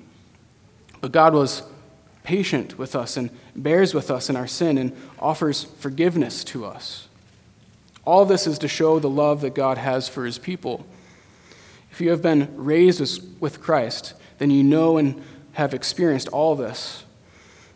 But 1.00 1.10
God 1.10 1.32
was 1.32 1.62
patient 2.22 2.76
with 2.76 2.94
us 2.94 3.16
and 3.16 3.30
bears 3.54 3.94
with 3.94 4.10
us 4.10 4.28
in 4.28 4.36
our 4.36 4.46
sin 4.46 4.76
and 4.76 4.94
offers 5.18 5.64
forgiveness 5.64 6.44
to 6.44 6.66
us. 6.66 7.08
All 8.04 8.26
this 8.26 8.46
is 8.46 8.58
to 8.58 8.68
show 8.68 8.98
the 8.98 9.08
love 9.08 9.40
that 9.40 9.54
God 9.54 9.78
has 9.78 10.06
for 10.06 10.26
his 10.26 10.38
people. 10.38 10.84
If 11.90 12.02
you 12.02 12.10
have 12.10 12.20
been 12.20 12.54
raised 12.56 13.22
with 13.40 13.62
Christ, 13.62 14.12
then 14.36 14.50
you 14.50 14.62
know 14.62 14.98
and 14.98 15.22
have 15.52 15.72
experienced 15.72 16.28
all 16.28 16.56
this. 16.56 17.04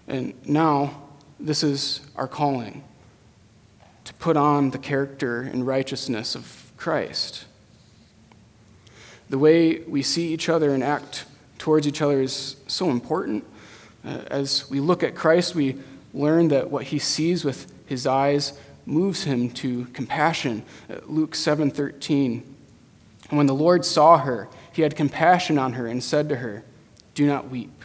And 0.06 0.34
now, 0.46 1.04
this 1.38 1.62
is 1.62 2.02
our 2.16 2.28
calling 2.28 2.84
to 4.04 4.12
put 4.14 4.36
on 4.36 4.72
the 4.72 4.78
character 4.78 5.40
and 5.40 5.66
righteousness 5.66 6.34
of 6.34 6.70
Christ. 6.76 7.46
The 9.30 9.38
way 9.38 9.78
we 9.80 10.02
see 10.02 10.32
each 10.32 10.48
other 10.48 10.74
and 10.74 10.82
act 10.82 11.24
towards 11.58 11.86
each 11.86 12.02
other 12.02 12.20
is 12.20 12.56
so 12.66 12.90
important. 12.90 13.44
Uh, 14.04 14.22
as 14.26 14.68
we 14.68 14.80
look 14.80 15.04
at 15.04 15.14
Christ, 15.14 15.54
we 15.54 15.76
learn 16.12 16.48
that 16.48 16.68
what 16.68 16.84
he 16.84 16.98
sees 16.98 17.44
with 17.44 17.72
his 17.86 18.08
eyes 18.08 18.58
moves 18.86 19.22
him 19.22 19.50
to 19.50 19.84
compassion. 19.92 20.64
Uh, 20.90 20.96
Luke 21.06 21.36
7:13. 21.36 22.42
And 23.28 23.36
when 23.36 23.46
the 23.46 23.54
Lord 23.54 23.84
saw 23.84 24.18
her, 24.18 24.48
he 24.72 24.82
had 24.82 24.96
compassion 24.96 25.58
on 25.58 25.74
her 25.74 25.86
and 25.86 26.02
said 26.02 26.28
to 26.30 26.36
her, 26.36 26.64
"Do 27.14 27.24
not 27.24 27.48
weep." 27.50 27.84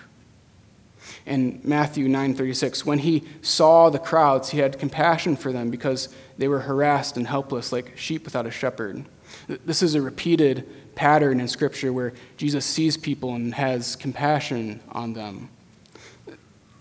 In 1.27 1.61
Matthew 1.63 2.07
9:36, 2.07 2.87
when 2.87 2.99
he 2.99 3.23
saw 3.43 3.91
the 3.91 3.99
crowds, 3.99 4.49
he 4.49 4.57
had 4.57 4.79
compassion 4.79 5.35
for 5.35 5.51
them 5.51 5.69
because 5.69 6.09
they 6.39 6.47
were 6.47 6.61
harassed 6.61 7.17
and 7.17 7.27
helpless 7.27 7.71
like 7.71 7.95
sheep 7.95 8.25
without 8.25 8.47
a 8.47 8.51
shepherd. 8.51 9.05
This 9.47 9.83
is 9.83 9.93
a 9.93 10.01
repeated 10.01 10.67
pattern 10.95 11.39
in 11.39 11.47
Scripture 11.47 11.91
where 11.91 12.13
Jesus 12.37 12.65
sees 12.65 12.97
people 12.97 13.35
and 13.35 13.53
has 13.53 13.95
compassion 13.95 14.79
on 14.91 15.13
them. 15.13 15.49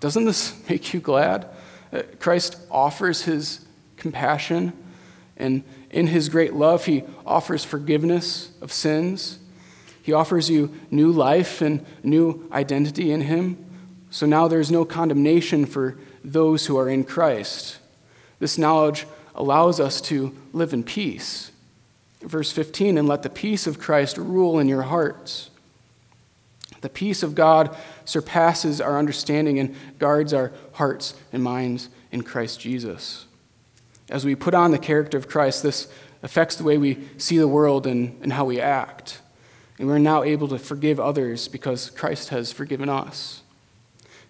Doesn't 0.01 0.25
this 0.25 0.55
make 0.69 0.95
you 0.95 1.01
glad? 1.01 1.49
Uh, 1.93 2.03
Christ 2.19 2.57
offers 2.71 3.23
his 3.23 3.65
compassion, 3.97 4.73
and 5.37 5.65
in 5.91 6.07
his 6.09 6.29
great 6.29 6.55
love, 6.55 6.87
he 6.87 7.05
offers 7.27 7.65
forgiveness 7.65 8.51
of 8.61 8.73
sins. 8.73 9.39
He 10.05 10.13
offers 10.13 10.51
you 10.51 10.71
new 10.91 11.11
life 11.11 11.63
and 11.63 11.83
new 12.03 12.47
identity 12.53 13.11
in 13.11 13.23
Him. 13.23 13.57
So 14.11 14.27
now 14.27 14.49
there's 14.49 14.71
no 14.71 14.85
condemnation 14.85 15.65
for 15.65 15.97
those 16.23 16.67
who 16.67 16.77
are 16.77 16.91
in 16.91 17.05
Christ. 17.05 17.79
This 18.39 18.59
knowledge 18.59 19.07
allows 19.35 19.81
us 19.81 20.03
to 20.03 20.37
live 20.53 20.75
in 20.75 20.85
peace. 20.85 21.53
Verse 22.25 22.51
15, 22.51 22.97
and 22.97 23.07
let 23.07 23.23
the 23.23 23.31
peace 23.31 23.67
of 23.67 23.79
Christ 23.79 24.17
rule 24.17 24.59
in 24.59 24.67
your 24.67 24.83
hearts. 24.83 25.51
The 26.81 26.89
peace 26.89 27.23
of 27.23 27.35
God 27.35 27.77
surpasses 28.05 28.81
our 28.81 28.99
understanding 28.99 29.59
and 29.59 29.75
guards 29.99 30.33
our 30.33 30.53
hearts 30.73 31.15
and 31.33 31.43
minds 31.43 31.89
in 32.11 32.23
Christ 32.23 32.61
Jesus. 32.61 33.27
As 34.09 34.25
we 34.25 34.35
put 34.35 34.55
on 34.55 34.71
the 34.71 34.79
character 34.79 35.19
of 35.19 35.29
Christ, 35.29 35.63
this 35.63 35.89
affects 36.23 36.57
the 36.57 36.65
way 36.65 36.79
we 36.79 37.09
see 37.19 37.39
the 37.39 37.49
world 37.49 37.87
and, 37.87 38.19
and 38.23 38.33
how 38.33 38.47
we 38.47 38.61
act. 38.61 39.21
And 39.79 39.89
we're 39.89 39.99
now 39.99 40.23
able 40.23 40.49
to 40.49 40.59
forgive 40.59 40.99
others 40.99 41.49
because 41.49 41.91
Christ 41.91 42.31
has 42.31 42.53
forgiven 42.53 42.89
us. 42.89 43.43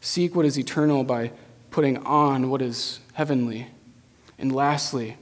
Seek 0.00 0.34
what 0.34 0.46
is 0.46 0.58
eternal 0.58 1.04
by 1.04 1.32
putting 1.70 1.98
on 1.98 2.50
what 2.50 2.62
is 2.62 3.00
heavenly. 3.14 3.68
And 4.38 4.52
lastly, 4.52 5.16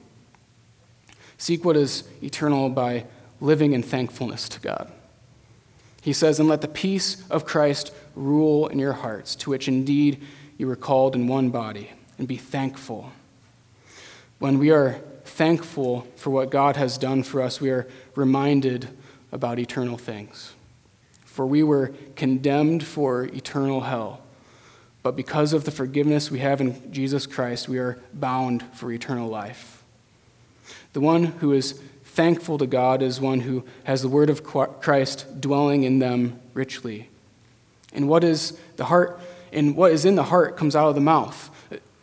seek 1.43 1.65
what 1.65 1.77
is 1.77 2.05
eternal 2.23 2.69
by 2.69 3.05
living 3.41 3.73
in 3.73 3.83
thankfulness 3.83 4.49
to 4.49 4.61
God. 4.61 4.93
He 6.01 6.13
says, 6.13 6.39
And 6.39 6.49
let 6.49 6.61
the 6.61 6.69
peace 6.69 7.29
of 7.31 7.45
Christ 7.45 7.93
rule 8.15 8.69
in 8.69 8.79
your 8.79 8.93
hearts, 8.93 9.35
to 9.37 9.51
which 9.51 9.67
indeed 9.67 10.23
you 10.57 10.69
were 10.69 10.77
called 10.77 11.17
in 11.17 11.27
one 11.27 11.51
body, 11.51 11.91
and 12.17 12.29
be 12.29 12.37
thankful. 12.37 13.11
When 14.39 14.61
we 14.61 14.71
are 14.71 15.01
thankful 15.25 16.07
for 16.15 16.31
what 16.31 16.51
God 16.51 16.77
has 16.77 16.97
done 16.97 17.25
for 17.25 17.43
us, 17.43 17.61
we 17.61 17.71
are 17.71 17.89
reminded 18.15 18.89
about 19.33 19.59
eternal 19.59 19.99
things. 19.99 20.53
For 21.25 21.45
we 21.45 21.65
were 21.65 21.93
condemned 22.15 22.85
for 22.85 23.25
eternal 23.25 23.81
hell 23.81 24.23
but 25.03 25.17
because 25.17 25.53
of 25.53 25.65
the 25.65 25.73
forgiveness 25.73 26.31
we 26.31 26.39
have 26.39 26.61
in 26.61 26.93
Jesus 26.93 27.27
Christ, 27.27 27.69
we 27.69 27.79
are 27.79 27.99
bound 28.15 28.63
for 28.75 28.93
eternal 28.93 29.29
life. 29.29 29.82
The 30.93 31.01
one 31.01 31.25
who 31.25 31.53
is 31.53 31.81
thankful 32.05 32.59
to 32.59 32.67
God 32.67 33.03
is 33.03 33.21
one 33.21 33.41
who 33.41 33.65
has 33.85 34.03
the 34.03 34.09
word 34.09 34.31
of 34.31 34.45
Christ 34.45 35.41
dwelling 35.41 35.85
in 35.85 35.99
them 35.99 36.41
richly. 36.55 37.09
And 37.93 38.09
what 38.09 38.25
is 38.25 38.59
the 38.77 38.85
heart 38.85 39.21
and 39.53 39.77
what 39.77 39.93
is 39.93 40.05
in 40.05 40.15
the 40.15 40.25
heart 40.25 40.57
comes 40.57 40.75
out 40.75 40.89
of 40.89 40.95
the 40.95 41.01
mouth. 41.01 41.51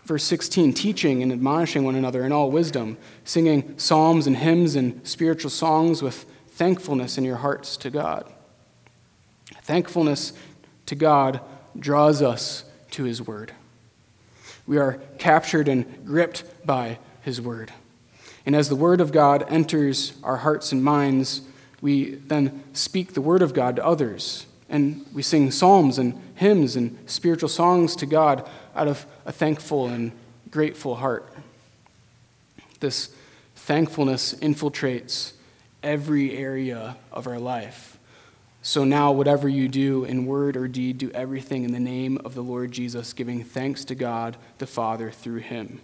Verse 0.06 0.24
16, 0.24 0.74
teaching 0.74 1.22
and 1.22 1.32
admonishing 1.32 1.84
one 1.84 1.96
another 1.96 2.24
in 2.24 2.32
all 2.32 2.52
wisdom, 2.52 2.98
singing 3.24 3.78
psalms 3.78 4.28
and 4.28 4.38
hymns 4.38 4.76
and 4.76 5.06
spiritual 5.08 5.52
songs 5.52 6.02
with 6.02 6.26
thankfulness 6.48 7.18
in 7.18 7.24
your 7.24 7.38
hearts 7.38 7.78
to 7.78 7.90
God. 7.90 8.32
Thankfulness 9.64 10.34
to 10.88 10.96
God 10.96 11.42
draws 11.78 12.22
us 12.22 12.64
to 12.92 13.04
His 13.04 13.22
Word. 13.22 13.52
We 14.66 14.78
are 14.78 15.00
captured 15.18 15.68
and 15.68 16.06
gripped 16.06 16.44
by 16.66 16.98
His 17.22 17.40
Word. 17.40 17.72
And 18.46 18.56
as 18.56 18.70
the 18.70 18.76
Word 18.76 19.02
of 19.02 19.12
God 19.12 19.46
enters 19.50 20.14
our 20.24 20.38
hearts 20.38 20.72
and 20.72 20.84
minds, 20.84 21.42
we 21.82 22.16
then 22.16 22.64
speak 22.74 23.14
the 23.14 23.22
Word 23.22 23.42
of 23.42 23.54
God 23.54 23.76
to 23.78 23.86
others. 23.86 24.46
And 24.70 25.06
we 25.14 25.24
sing 25.24 25.52
psalms 25.52 25.98
and 25.98 26.22
hymns 26.36 26.76
and 26.76 26.98
spiritual 27.10 27.50
songs 27.50 27.96
to 27.98 28.06
God 28.06 28.48
out 28.76 28.88
of 28.88 29.06
a 29.26 29.32
thankful 29.32 29.88
and 29.88 30.12
grateful 30.52 30.96
heart. 30.96 31.34
This 32.80 33.10
thankfulness 33.56 34.34
infiltrates 34.36 35.34
every 35.84 36.38
area 36.38 36.98
of 37.12 37.28
our 37.28 37.40
life. 37.40 37.98
So 38.62 38.84
now, 38.84 39.12
whatever 39.12 39.48
you 39.48 39.70
do 39.70 40.04
in 40.04 40.26
word 40.26 40.58
or 40.58 40.68
deed, 40.68 40.98
do 40.98 41.10
everything 41.12 41.64
in 41.64 41.72
the 41.72 41.80
name 41.80 42.18
of 42.26 42.36
the 42.36 42.42
Lord 42.42 42.72
Jesus, 42.72 43.14
giving 43.14 43.44
thanks 43.44 43.86
to 43.86 43.96
God 43.96 44.38
the 44.58 44.68
Father 44.68 45.12
through 45.12 45.40
him. 45.40 45.82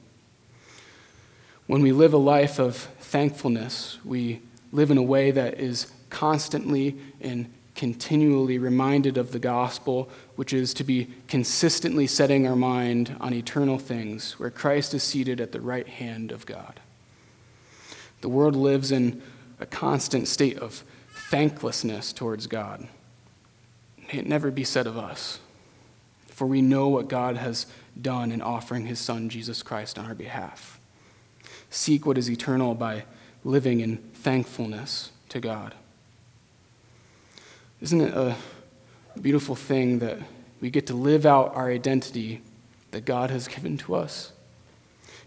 When 1.68 1.82
we 1.82 1.92
live 1.92 2.14
a 2.14 2.18
life 2.18 2.60
of 2.60 2.76
thankfulness, 2.76 3.98
we 4.06 4.42
live 4.72 4.92
in 4.92 4.98
a 4.98 5.04
way 5.04 5.32
that 5.32 5.60
is 5.60 5.92
constantly 6.10 6.96
and 7.20 7.52
continually 7.74 8.58
reminded 8.58 9.18
of 9.18 9.32
the 9.32 9.40
gospel, 9.40 10.10
which 10.36 10.54
is 10.54 10.74
to 10.76 10.84
be 10.84 11.10
consistently 11.28 12.06
setting 12.08 12.48
our 12.48 12.56
mind 12.56 13.16
on 13.20 13.34
eternal 13.34 13.80
things, 13.80 14.40
where 14.40 14.52
Christ 14.52 14.94
is 14.94 15.04
seated 15.04 15.42
at 15.42 15.52
the 15.52 15.62
right 15.62 15.88
hand 15.88 16.32
of 16.32 16.46
God. 16.46 16.80
The 18.22 18.30
world 18.30 18.56
lives 18.56 18.92
in 18.92 19.22
a 19.60 19.66
constant 19.66 20.28
state 20.28 20.60
of 20.60 20.84
thanklessness 21.30 22.14
towards 22.14 22.48
God. 22.48 22.88
May 24.14 24.20
it 24.20 24.28
never 24.28 24.52
be 24.52 24.64
said 24.64 24.86
of 24.86 24.98
us, 24.98 25.40
for 26.28 26.46
we 26.46 26.62
know 26.62 26.88
what 26.90 27.08
God 27.08 27.38
has 27.38 27.66
done 28.00 28.32
in 28.32 28.42
offering 28.42 28.86
his 28.86 29.00
Son, 29.00 29.30
Jesus 29.30 29.64
Christ, 29.64 29.98
on 29.98 30.06
our 30.06 30.16
behalf. 30.16 30.75
Seek 31.76 32.06
what 32.06 32.18
is 32.18 32.32
eternal 32.32 32.74
by 32.74 33.04
living 33.44 33.82
in 33.82 33.98
thankfulness 33.98 35.12
to 35.28 35.42
God. 35.42 35.76
Isn't 37.82 38.00
it 38.00 38.14
a 38.14 38.38
beautiful 39.20 39.56
thing 39.56 40.00
that 40.00 40.20
we 40.62 40.70
get 40.70 40.88
to 40.88 40.94
live 40.94 41.26
out 41.26 41.54
our 41.54 41.70
identity 41.70 42.42
that 42.92 43.04
God 43.04 43.30
has 43.30 43.50
given 43.50 43.78
to 43.80 43.96
us? 43.96 44.32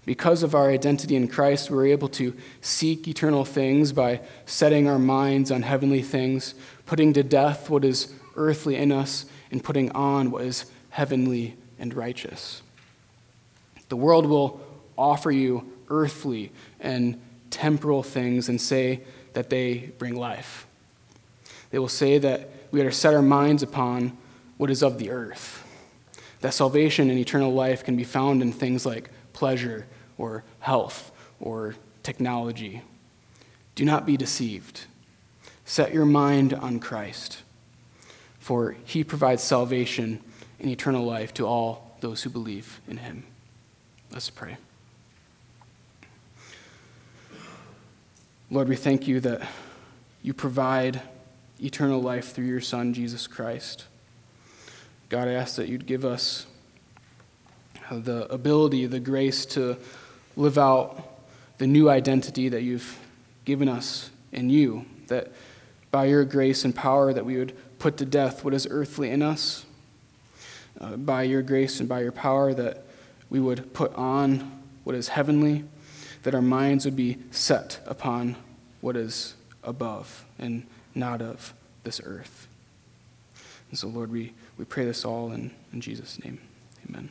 Because 0.07 0.43
of 0.43 0.55
our 0.55 0.71
identity 0.71 1.17
in 1.17 1.29
Christ, 1.29 1.71
we're 1.71 1.89
able 1.89 2.09
to 2.09 2.35
seek 2.63 3.07
eternal 3.07 3.45
things 3.45 3.93
by 3.93 4.23
setting 4.47 4.89
our 4.89 4.99
minds 4.99 5.53
on 5.53 5.61
heavenly 5.61 6.01
things, 6.01 6.55
putting 6.87 7.13
to 7.13 7.23
death 7.23 7.69
what 7.69 7.85
is 7.85 8.15
earthly 8.37 8.77
in 8.77 8.91
us, 8.91 9.27
and 9.51 9.63
putting 9.63 9.93
on 9.93 10.31
what 10.31 10.45
is 10.45 10.65
heavenly 10.89 11.57
and 11.79 11.93
righteous. 11.93 12.63
The 13.91 13.97
world 13.97 14.25
will 14.25 14.63
offer 14.97 15.31
you 15.31 15.75
earthly 15.89 16.53
and 16.81 17.21
temporal 17.51 18.03
things 18.03 18.49
and 18.49 18.61
say 18.61 19.01
that 19.33 19.51
they 19.51 19.93
bring 19.99 20.15
life. 20.15 20.67
They 21.71 21.79
will 21.79 21.89
say 21.89 22.19
that 22.19 22.51
we 22.71 22.81
are 22.81 22.91
to 22.91 22.93
set 22.93 23.15
our 23.15 23.23
minds 23.23 23.63
upon 23.63 24.17
what 24.57 24.71
is 24.71 24.83
of 24.83 24.99
the 24.99 25.11
earth, 25.11 25.65
that 26.41 26.55
salvation 26.55 27.11
and 27.11 27.19
eternal 27.19 27.53
life 27.53 27.85
can 27.85 27.97
be 27.97 28.05
found 28.05 28.43
in 28.43 28.53
things 28.53 28.85
like 28.85 29.11
pleasure 29.33 29.87
or 30.17 30.45
health 30.61 31.13
or 31.41 31.77
technology. 32.03 32.83
Do 33.75 33.85
not 33.85 34.07
be 34.07 34.17
deceived. 34.17 34.87
Set 35.65 35.95
your 35.95 36.07
mind 36.07 36.55
on 36.55 36.81
Christ, 36.81 37.43
for 38.39 38.77
he 38.85 39.05
provides 39.05 39.43
salvation 39.43 40.21
and 40.59 40.71
eternal 40.71 41.05
life 41.05 41.33
to 41.35 41.47
all 41.47 41.97
those 42.01 42.23
who 42.23 42.31
believe 42.31 42.81
in 42.89 42.97
him. 42.97 43.25
Let's 44.11 44.31
pray. 44.31 44.57
Lord, 48.51 48.67
we 48.71 48.77
thank 48.77 49.07
you 49.07 49.21
that 49.21 49.47
you 50.23 50.33
provide 50.33 51.03
eternal 51.63 52.01
life 52.01 52.33
through 52.33 52.47
your 52.47 52.63
Son, 52.63 52.95
Jesus 52.95 53.27
Christ. 53.27 53.85
God, 55.11 55.29
I 55.29 55.33
ask 55.33 55.57
that 55.57 55.69
you'd 55.69 55.85
give 55.85 56.07
us 56.07 56.47
the 57.91 58.27
ability, 58.33 58.87
the 58.87 59.01
grace 59.01 59.45
to 59.47 59.77
live 60.35 60.57
out 60.57 61.19
the 61.59 61.67
new 61.67 61.91
identity 61.91 62.49
that 62.49 62.63
you've 62.63 62.99
given 63.45 63.69
us 63.69 64.09
in 64.33 64.49
you, 64.49 64.87
that 65.09 65.31
by 65.91 66.07
your 66.07 66.25
grace 66.25 66.65
and 66.65 66.75
power 66.75 67.13
that 67.13 67.27
we 67.27 67.37
would 67.37 67.55
put 67.79 67.99
to 67.99 68.07
death 68.07 68.45
what 68.45 68.55
is 68.55 68.67
earthly 68.71 69.11
in 69.11 69.21
us, 69.21 69.67
uh, 70.81 70.97
by 70.97 71.23
your 71.23 71.43
grace 71.43 71.81
and 71.81 71.89
by 71.89 72.01
your 72.01 72.13
power 72.13 72.55
that 72.55 72.85
we 73.29 73.41
would 73.41 73.75
put 73.75 73.95
on 73.95 74.63
what 74.85 74.97
is 74.97 75.09
heavenly, 75.09 75.65
that 76.23 76.35
our 76.35 76.43
minds 76.43 76.85
would 76.85 76.97
be 76.97 77.19
set 77.31 77.81
upon 77.87 78.37
what 78.81 78.97
is 78.97 79.35
above 79.63 80.25
and 80.39 80.67
not 80.95 81.21
of 81.23 81.55
this 81.85 82.01
earth. 82.05 82.47
And 83.71 83.79
so, 83.79 83.89
Lord, 83.89 84.11
we, 84.11 84.33
we 84.57 84.65
pray 84.65 84.85
this 84.85 85.05
all 85.05 85.33
in, 85.33 85.51
in 85.73 85.81
Jesus' 85.81 86.23
name. 86.23 86.41
Amen. 86.89 87.11